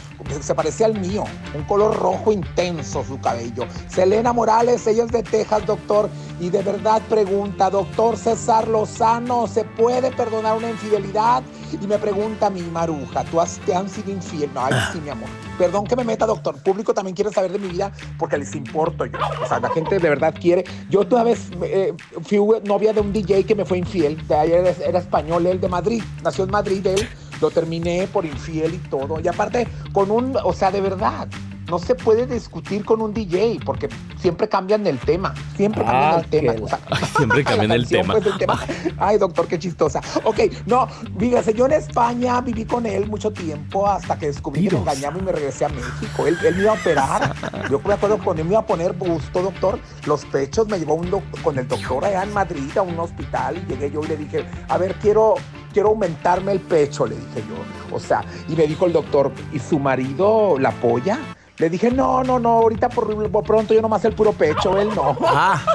se 0.41 0.55
parece 0.55 0.85
al 0.85 0.99
mío, 0.99 1.23
un 1.55 1.63
color 1.65 1.97
rojo 1.97 2.33
intenso 2.33 3.05
su 3.05 3.21
cabello. 3.21 3.67
Selena 3.89 4.33
Morales, 4.33 4.85
ella 4.89 5.05
es 5.05 5.13
de 5.13 5.23
Texas, 5.23 5.65
doctor, 5.65 6.11
y 6.41 6.51
de 6.51 6.63
verdad 6.63 7.01
pregunta, 7.09 7.71
doctor 7.71 8.17
César 8.17 8.67
Lozano, 8.67 9.47
¿se 9.47 9.65
puede 9.65 10.11
perdonar 10.11 10.57
una 10.57 10.71
infidelidad? 10.71 11.43
Y 11.73 11.87
me 11.87 11.99
pregunta 11.99 12.51
mi 12.51 12.63
maruja, 12.63 13.25
¿tú 13.25 13.41
has, 13.41 13.59
te 13.61 13.75
han 13.75 13.89
sido 13.89 14.11
infiel? 14.11 14.51
No, 14.55 14.65
ay, 14.65 14.75
sí, 14.93 15.01
mi 15.01 15.11
amor. 15.11 15.29
Perdón 15.59 15.87
que 15.87 15.97
me 15.97 16.05
meta, 16.05 16.27
doctor. 16.27 16.57
Público 16.63 16.95
también 16.95 17.15
quiere 17.15 17.31
saber 17.31 17.53
de 17.53 17.59
mi 17.59 17.69
vida 17.69 17.93
porque 18.19 18.39
les 18.39 18.55
importo 18.55 19.05
yo. 19.07 19.19
O 19.43 19.47
sea, 19.47 19.61
la 19.61 19.71
gente 19.71 19.99
de 19.99 20.09
verdad 20.09 20.35
quiere. 20.39 20.65
Yo 20.89 21.01
una 21.11 21.25
vez 21.25 21.51
eh, 21.63 21.93
fui 22.23 22.39
novia 22.65 22.93
de 22.93 23.01
un 23.01 23.13
DJ 23.13 23.45
que 23.45 23.55
me 23.55 23.65
fue 23.65 23.79
infiel. 23.79 24.27
De 24.27 24.35
ayer 24.35 24.67
era, 24.67 24.87
era 24.87 24.99
español, 24.99 25.47
él 25.47 25.61
de 25.61 25.69
Madrid. 25.69 26.03
Nació 26.23 26.45
en 26.45 26.51
Madrid 26.51 26.87
él. 26.87 27.09
Lo 27.41 27.51
terminé 27.51 28.09
por 28.13 28.25
infiel 28.25 28.75
y 28.75 28.79
todo. 28.89 29.21
Y 29.21 29.29
aparte, 29.29 29.69
con 29.93 30.11
un, 30.11 30.37
o 30.43 30.53
sea, 30.53 30.71
de 30.71 30.81
verdad, 30.81 31.29
no 31.69 31.79
se 31.79 31.95
puede 31.95 32.27
discutir 32.27 32.85
con 32.85 33.01
un 33.01 33.13
DJ 33.13 33.61
porque 33.65 33.89
siempre 34.19 34.49
cambian 34.49 34.87
el 34.87 34.99
tema. 34.99 35.35
Siempre 35.57 35.85
cambian 35.85 36.15
Ah, 36.15 36.21
el 36.23 36.27
tema. 36.31 36.55
O 36.63 36.69
sea, 36.69 36.79
Siempre 37.17 37.45
cambian 37.45 37.73
el 37.73 37.87
tema. 37.87 38.15
el 38.25 38.39
tema. 38.39 38.59
Ay, 38.99 39.19
doctor, 39.19 39.47
qué 39.47 39.59
chistosa. 39.59 40.01
Ok, 40.25 40.41
no, 40.67 40.89
fíjese, 41.19 41.53
yo 41.55 41.67
en 41.67 41.73
España 41.73 42.41
viví 42.41 42.65
con 42.65 42.87
él 42.87 43.07
mucho 43.07 43.31
tiempo 43.33 43.87
hasta 43.87 44.19
que 44.19 44.27
descubrí 44.27 44.69
que 44.69 44.75
me 44.77 44.81
engañaba 44.81 45.19
y 45.19 45.23
me 45.23 45.33
regresé 45.33 45.65
a 45.67 45.69
México. 45.69 46.27
Él, 46.27 46.39
él 46.45 46.57
me 46.57 46.63
iba 46.63 46.73
a 46.73 46.75
operar. 46.75 47.35
Yo 47.71 47.81
me 47.85 47.95
acuerdo 47.95 48.19
cuando 48.19 48.43
él 48.43 48.49
me 48.49 48.55
iba 48.55 48.61
a 48.61 48.67
poner 48.67 48.93
busto, 48.95 49.43
doctor, 49.43 49.79
los 50.07 50.25
pechos, 50.27 50.69
me 50.69 50.79
llevó 50.79 50.95
un 50.95 51.09
con 51.43 51.59
el 51.59 51.67
doctor 51.67 52.05
allá 52.05 52.23
en 52.23 52.33
Madrid 52.33 52.77
a 52.77 52.83
un 52.83 52.99
hospital 52.99 53.57
y 53.57 53.71
llegué 53.73 53.91
yo 53.91 54.03
y 54.05 54.09
le 54.09 54.17
dije, 54.17 54.45
a 54.69 54.79
ver, 54.79 54.95
quiero, 54.97 55.35
quiero 55.73 55.89
aumentarme 55.91 56.53
el 56.53 56.61
pecho, 56.61 57.07
le 57.07 57.15
dije 57.17 57.45
yo. 57.49 57.97
O 57.97 58.01
sea, 58.01 58.25
y 58.49 58.55
me 58.57 58.67
dijo 58.67 58.87
el 58.87 58.93
doctor, 58.93 59.33
¿y 59.53 59.59
su 59.59 59.79
marido 59.79 60.59
la 60.59 60.69
apoya? 60.71 61.19
Le 61.59 61.69
dije, 61.71 61.91
no, 61.91 62.23
no, 62.23 62.39
no, 62.39 62.51
ahorita 62.51 62.89
por, 62.89 63.31
por 63.31 63.45
pronto 63.45 63.75
yo 63.75 63.83
nomás 63.83 64.05
el 64.05 64.13
puro 64.13 64.33
pecho, 64.33 64.79
él 64.79 64.89
no. 64.95 65.17
Ah. 65.25 65.61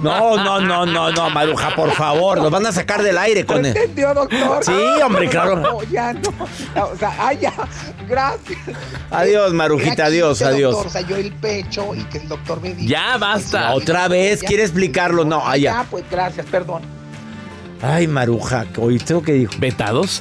No, 0.00 0.36
no, 0.36 0.60
no, 0.60 0.84
no, 0.86 1.10
no, 1.10 1.30
Maruja, 1.30 1.74
por 1.74 1.90
favor, 1.92 2.38
nos 2.38 2.50
van 2.50 2.66
a 2.66 2.72
sacar 2.72 3.02
del 3.02 3.16
aire 3.16 3.44
con 3.46 3.64
él. 3.64 3.74
¿Entendió, 3.76 4.12
doctor? 4.14 4.64
Sí, 4.64 4.72
hombre, 5.04 5.28
claro. 5.28 5.56
No, 5.56 5.82
ya 5.84 6.12
no. 6.12 6.28
O 6.84 6.96
sea, 6.96 7.14
ay, 7.18 7.38
ya. 7.40 7.52
Gracias. 8.06 8.58
Adiós, 9.10 9.52
Marujita, 9.52 10.06
adiós, 10.06 10.42
adiós. 10.42 10.72
Doctor, 10.72 10.86
o 10.86 10.90
sea, 10.90 11.00
yo 11.02 11.16
el 11.16 11.32
pecho 11.32 11.94
y 11.94 12.04
que 12.04 12.18
el 12.18 12.28
doctor 12.28 12.60
me 12.60 12.74
dijo. 12.74 12.88
Ya, 12.88 13.16
basta. 13.16 13.74
Otra 13.74 14.08
vez, 14.08 14.42
¿quiere 14.42 14.62
explicarlo? 14.62 15.24
No, 15.24 15.42
ah, 15.44 15.56
Ya, 15.56 15.72
ya. 15.72 15.86
pues 15.90 16.04
gracias, 16.10 16.46
perdón. 16.46 16.82
Ay, 17.82 18.06
Maruja, 18.06 18.66
¿oíste 18.78 19.14
lo 19.14 19.22
que 19.22 19.32
dijo? 19.32 19.52
¿Vetados? 19.58 20.20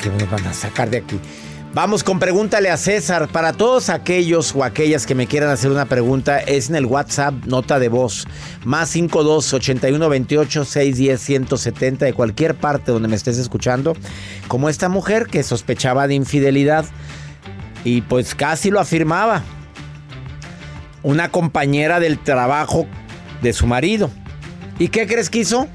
Que 0.00 0.10
nos 0.10 0.30
van 0.30 0.46
a 0.46 0.52
sacar 0.54 0.90
de 0.90 0.98
aquí. 0.98 1.20
Vamos 1.76 2.02
con 2.02 2.18
pregúntale 2.18 2.70
a 2.70 2.78
César. 2.78 3.28
Para 3.28 3.52
todos 3.52 3.90
aquellos 3.90 4.54
o 4.54 4.64
aquellas 4.64 5.04
que 5.04 5.14
me 5.14 5.26
quieran 5.26 5.50
hacer 5.50 5.70
una 5.70 5.84
pregunta, 5.84 6.38
es 6.38 6.70
en 6.70 6.74
el 6.74 6.86
WhatsApp, 6.86 7.34
nota 7.44 7.78
de 7.78 7.90
voz. 7.90 8.26
Más 8.64 8.88
52 8.88 9.52
81 9.52 10.08
28 10.08 10.64
610 10.64 11.20
170 11.20 12.06
de 12.06 12.14
cualquier 12.14 12.54
parte 12.54 12.92
donde 12.92 13.08
me 13.08 13.14
estés 13.14 13.36
escuchando. 13.36 13.94
Como 14.48 14.70
esta 14.70 14.88
mujer 14.88 15.26
que 15.26 15.42
sospechaba 15.42 16.08
de 16.08 16.14
infidelidad 16.14 16.86
y 17.84 18.00
pues 18.00 18.34
casi 18.34 18.70
lo 18.70 18.80
afirmaba. 18.80 19.42
Una 21.02 21.30
compañera 21.30 22.00
del 22.00 22.18
trabajo 22.18 22.86
de 23.42 23.52
su 23.52 23.66
marido. 23.66 24.10
¿Y 24.78 24.88
qué 24.88 25.06
crees 25.06 25.28
que 25.28 25.40
hizo? 25.40 25.68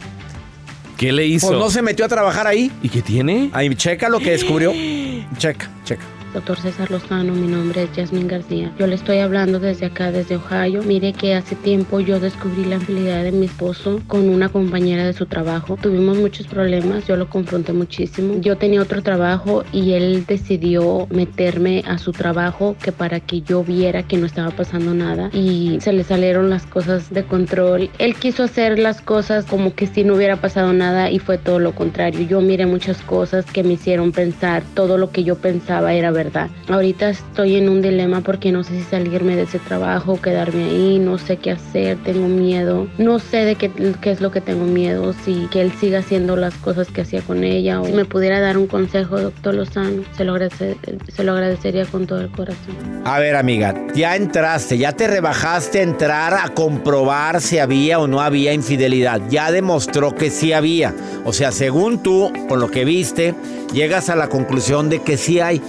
¿Qué 1.02 1.12
le 1.12 1.26
hizo? 1.26 1.48
Pues 1.48 1.60
no 1.60 1.72
se 1.72 1.82
metió 1.82 2.06
a 2.06 2.08
trabajar 2.08 2.46
ahí. 2.46 2.72
¿Y 2.84 2.90
qué 2.90 3.02
tiene? 3.02 3.50
Ahí, 3.54 3.74
checa 3.74 4.08
lo 4.08 4.20
que 4.20 4.30
descubrió. 4.30 4.72
Checa, 5.40 5.68
checa. 5.84 6.04
Doctor 6.34 6.58
César 6.58 6.90
Lozano, 6.90 7.34
mi 7.34 7.48
nombre 7.48 7.84
es 7.84 7.90
Jasmine 7.94 8.30
García. 8.30 8.72
Yo 8.80 8.88
le 8.88 8.96
estoy 8.96 9.18
hablando 9.18 9.60
desde 9.60 9.88
acá, 9.88 10.14
desde 10.14 10.38
Ohio. 10.38 10.82
Mire 10.82 11.12
que 11.12 11.36
hace 11.36 11.56
tiempo 11.58 12.00
yo 12.00 12.22
descubrí 12.22 12.64
la 12.64 12.76
infidelidad 12.76 13.24
de 13.24 13.34
mi 13.34 13.48
esposo 13.48 14.02
con 14.08 14.30
una 14.30 14.48
compañera 14.48 15.06
de 15.06 15.12
su 15.12 15.26
trabajo. 15.26 15.78
Tuvimos 15.82 16.18
muchos 16.18 16.48
problemas, 16.48 17.06
yo 17.06 17.18
lo 17.18 17.30
confronté 17.30 17.74
muchísimo. 17.74 18.40
Yo 18.40 18.58
tenía 18.58 18.82
otro 18.82 19.04
trabajo 19.04 19.66
y 19.74 19.92
él 19.92 20.26
decidió 20.26 21.06
meterme 21.10 21.84
a 21.86 21.98
su 21.98 22.14
trabajo 22.14 22.78
que 22.82 22.94
para 22.94 23.20
que 23.20 23.42
yo 23.42 23.66
viera 23.66 24.04
que 24.04 24.16
no 24.16 24.26
estaba 24.26 24.52
pasando 24.52 24.94
nada 24.94 25.30
y 25.34 25.80
se 25.82 25.92
le 25.92 26.06
salieron 26.06 26.50
las 26.50 26.66
cosas 26.66 27.14
de 27.14 27.26
control. 27.26 27.90
Él 27.98 28.16
quiso 28.16 28.44
hacer 28.44 28.80
las 28.80 29.02
cosas 29.02 29.46
como 29.46 29.76
que 29.76 29.86
si 29.86 30.06
no 30.06 30.16
hubiera 30.16 30.38
pasado 30.38 30.72
nada 30.72 31.12
y 31.12 31.20
fue 31.20 31.38
todo 31.38 31.60
lo 31.60 31.76
contrario. 31.76 32.26
Yo 32.26 32.40
miré 32.40 32.66
muchas 32.68 33.02
cosas 33.02 33.46
que 33.46 33.64
me 33.64 33.74
hicieron 33.74 34.14
pensar 34.14 34.64
todo 34.76 34.98
lo 34.98 35.12
que 35.12 35.26
yo 35.26 35.36
pensaba 35.36 35.94
era 35.94 36.10
verdad. 36.12 36.21
Ahorita 36.68 37.10
estoy 37.10 37.56
en 37.56 37.70
un 37.70 37.82
dilema 37.82 38.22
porque 38.22 38.52
no 38.52 38.64
sé 38.64 38.78
si 38.78 38.84
salirme 38.84 39.36
de 39.36 39.44
ese 39.44 39.60
trabajo, 39.60 40.22
quedarme 40.22 40.66
ahí, 40.66 41.00
no 41.00 41.18
sé 41.18 41.38
qué 41.38 41.52
hacer, 41.52 41.98
tengo 42.04 42.28
miedo. 42.28 42.88
No 42.98 43.20
sé 43.20 43.38
de 43.46 43.56
qué, 43.56 43.72
es 44.04 44.22
lo 44.22 44.32
que 44.32 44.42
tengo 44.42 44.66
miedo, 44.66 45.14
si 45.26 45.48
que 45.52 45.62
él 45.62 45.72
siga 45.80 46.00
haciendo 46.00 46.36
las 46.36 46.54
cosas 46.56 46.90
que 46.90 47.02
hacía 47.02 47.22
con 47.22 47.44
ella 47.44 47.82
o 47.82 47.86
si 47.86 47.94
me 47.94 48.06
pudiera 48.06 48.40
dar 48.40 48.58
un 48.58 48.68
consejo, 48.68 49.20
doctor 49.20 49.56
Lozano, 49.56 50.04
se 50.16 50.26
lo, 50.26 50.38
se 50.38 51.24
lo 51.24 51.32
agradecería 51.32 51.86
con 51.86 52.06
todo 52.06 52.22
el 52.22 52.30
corazón. 52.32 52.76
A 53.06 53.20
ver, 53.20 53.36
amiga, 53.36 53.74
ya 53.96 54.16
entraste, 54.16 54.78
ya 54.78 54.92
te 54.94 55.08
rebajaste 55.08 55.80
a 55.80 55.84
entrar 55.84 56.34
a 56.34 56.50
comprobar 56.50 57.42
si 57.42 57.58
había 57.58 58.00
o 58.00 58.08
no 58.08 58.22
había 58.22 58.54
infidelidad. 58.54 59.22
Ya 59.30 59.52
demostró 59.52 60.16
que 60.16 60.30
sí 60.30 60.54
había. 60.54 60.94
O 61.26 61.34
sea, 61.34 61.52
según 61.52 62.04
tú, 62.04 62.32
con 62.48 62.60
lo 62.60 62.70
que 62.70 62.86
viste, 62.86 63.34
llegas 63.74 64.10
a 64.10 64.16
la 64.16 64.30
conclusión 64.30 64.90
de 64.90 65.00
que 65.00 65.18
sí 65.18 65.40
hay. 65.40 65.62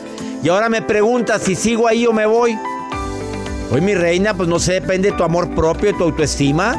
Y 0.43 0.49
ahora 0.49 0.69
me 0.69 0.83
preguntas 0.83 1.43
si 1.43 1.55
sigo 1.55 1.87
ahí 1.87 2.05
o 2.07 2.13
me 2.13 2.27
voy. 2.27 2.59
Hoy 3.71 3.81
mi 3.81 3.95
reina, 3.95 4.35
pues 4.35 4.49
no 4.49 4.59
sé, 4.59 4.75
depende 4.75 5.13
de 5.13 5.17
tu 5.17 5.23
amor 5.23 5.55
propio, 5.55 5.93
de 5.93 5.99
tu 5.99 6.05
autoestima. 6.05 6.75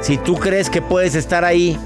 Si 0.00 0.16
tú 0.16 0.34
crees 0.36 0.70
que 0.70 0.80
puedes 0.80 1.14
estar 1.14 1.44
ahí 1.44 1.78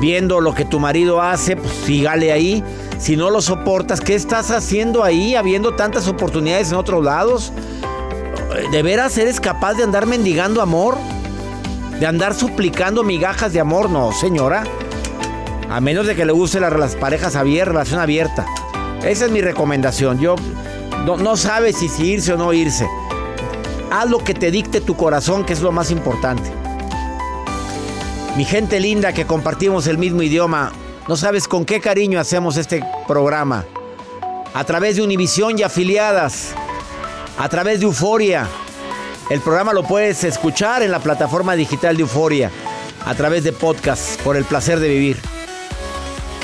viendo 0.00 0.40
lo 0.40 0.54
que 0.54 0.64
tu 0.64 0.78
marido 0.78 1.20
hace, 1.20 1.56
pues 1.56 1.72
sígale 1.84 2.30
ahí. 2.30 2.62
Si 2.98 3.16
no 3.16 3.30
lo 3.30 3.42
soportas, 3.42 4.00
¿qué 4.00 4.14
estás 4.14 4.50
haciendo 4.52 5.02
ahí, 5.02 5.34
habiendo 5.34 5.74
tantas 5.74 6.06
oportunidades 6.06 6.70
en 6.70 6.76
otros 6.76 7.04
lados? 7.04 7.52
¿De 8.70 8.82
veras 8.82 9.18
eres 9.18 9.40
capaz 9.40 9.74
de 9.74 9.82
andar 9.82 10.06
mendigando 10.06 10.62
amor? 10.62 10.96
¿De 11.98 12.06
andar 12.06 12.32
suplicando 12.34 13.02
migajas 13.02 13.52
de 13.52 13.60
amor? 13.60 13.90
No, 13.90 14.12
señora. 14.12 14.64
A 15.68 15.80
menos 15.80 16.06
de 16.06 16.14
que 16.14 16.24
le 16.24 16.32
guste 16.32 16.60
las 16.60 16.94
parejas 16.94 17.34
abiertas, 17.34 17.74
relación 17.74 18.00
abierta. 18.00 18.46
Esa 19.04 19.26
es 19.26 19.30
mi 19.30 19.40
recomendación. 19.40 20.18
Yo 20.18 20.36
no, 21.04 21.16
no 21.16 21.36
sabes 21.36 21.76
si, 21.76 21.88
si 21.88 22.06
irse 22.12 22.32
o 22.32 22.36
no 22.36 22.52
irse. 22.52 22.86
Haz 23.90 24.10
lo 24.10 24.18
que 24.18 24.34
te 24.34 24.50
dicte 24.50 24.80
tu 24.80 24.96
corazón, 24.96 25.44
que 25.44 25.52
es 25.52 25.60
lo 25.60 25.72
más 25.72 25.90
importante. 25.90 26.50
Mi 28.36 28.44
gente 28.44 28.80
linda 28.80 29.12
que 29.12 29.26
compartimos 29.26 29.86
el 29.86 29.96
mismo 29.96 30.22
idioma, 30.22 30.72
no 31.08 31.16
sabes 31.16 31.48
con 31.48 31.64
qué 31.64 31.80
cariño 31.80 32.20
hacemos 32.20 32.56
este 32.56 32.84
programa. 33.06 33.64
A 34.52 34.64
través 34.64 34.96
de 34.96 35.02
Univisión 35.02 35.58
y 35.58 35.62
afiliadas, 35.62 36.52
a 37.38 37.48
través 37.48 37.80
de 37.80 37.86
Euforia. 37.86 38.48
El 39.30 39.40
programa 39.40 39.72
lo 39.72 39.82
puedes 39.82 40.24
escuchar 40.24 40.82
en 40.82 40.90
la 40.90 41.00
plataforma 41.00 41.54
digital 41.54 41.96
de 41.96 42.02
Euforia, 42.02 42.50
a 43.04 43.14
través 43.14 43.44
de 43.44 43.52
podcast, 43.52 44.20
por 44.22 44.36
el 44.36 44.44
placer 44.44 44.80
de 44.80 44.88
vivir. 44.88 45.35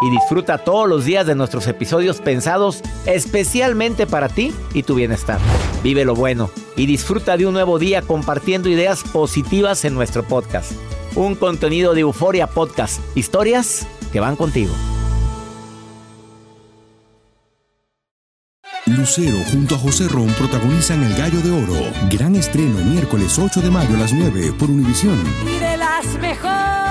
y 0.00 0.10
disfruta 0.10 0.58
todos 0.58 0.88
los 0.88 1.04
días 1.04 1.26
de 1.26 1.34
nuestros 1.34 1.66
episodios 1.66 2.20
pensados 2.20 2.82
especialmente 3.06 4.06
para 4.06 4.28
ti 4.28 4.52
y 4.74 4.82
tu 4.82 4.94
bienestar. 4.94 5.38
Vive 5.82 6.04
lo 6.04 6.14
bueno 6.14 6.50
y 6.76 6.86
disfruta 6.86 7.36
de 7.36 7.46
un 7.46 7.54
nuevo 7.54 7.78
día 7.78 8.02
compartiendo 8.02 8.68
ideas 8.68 9.02
positivas 9.02 9.84
en 9.84 9.94
nuestro 9.94 10.22
podcast. 10.22 10.72
Un 11.14 11.34
contenido 11.34 11.94
de 11.94 12.00
Euforia 12.02 12.46
Podcast, 12.46 13.00
historias 13.16 13.86
que 14.12 14.20
van 14.20 14.36
contigo. 14.36 14.72
Lucero 18.86 19.38
junto 19.50 19.74
a 19.74 19.78
José 19.78 20.08
Ron 20.08 20.28
protagonizan 20.28 21.02
El 21.02 21.14
Gallo 21.14 21.40
de 21.40 21.50
Oro. 21.50 21.92
Gran 22.10 22.36
estreno 22.36 22.78
miércoles 22.84 23.38
8 23.38 23.60
de 23.60 23.70
mayo 23.70 23.94
a 23.94 23.98
las 24.00 24.12
9 24.12 24.54
por 24.58 24.70
Univisión. 24.70 25.18
Y 25.46 25.58
de 25.58 25.76
las 25.76 26.06
mejores. 26.18 26.87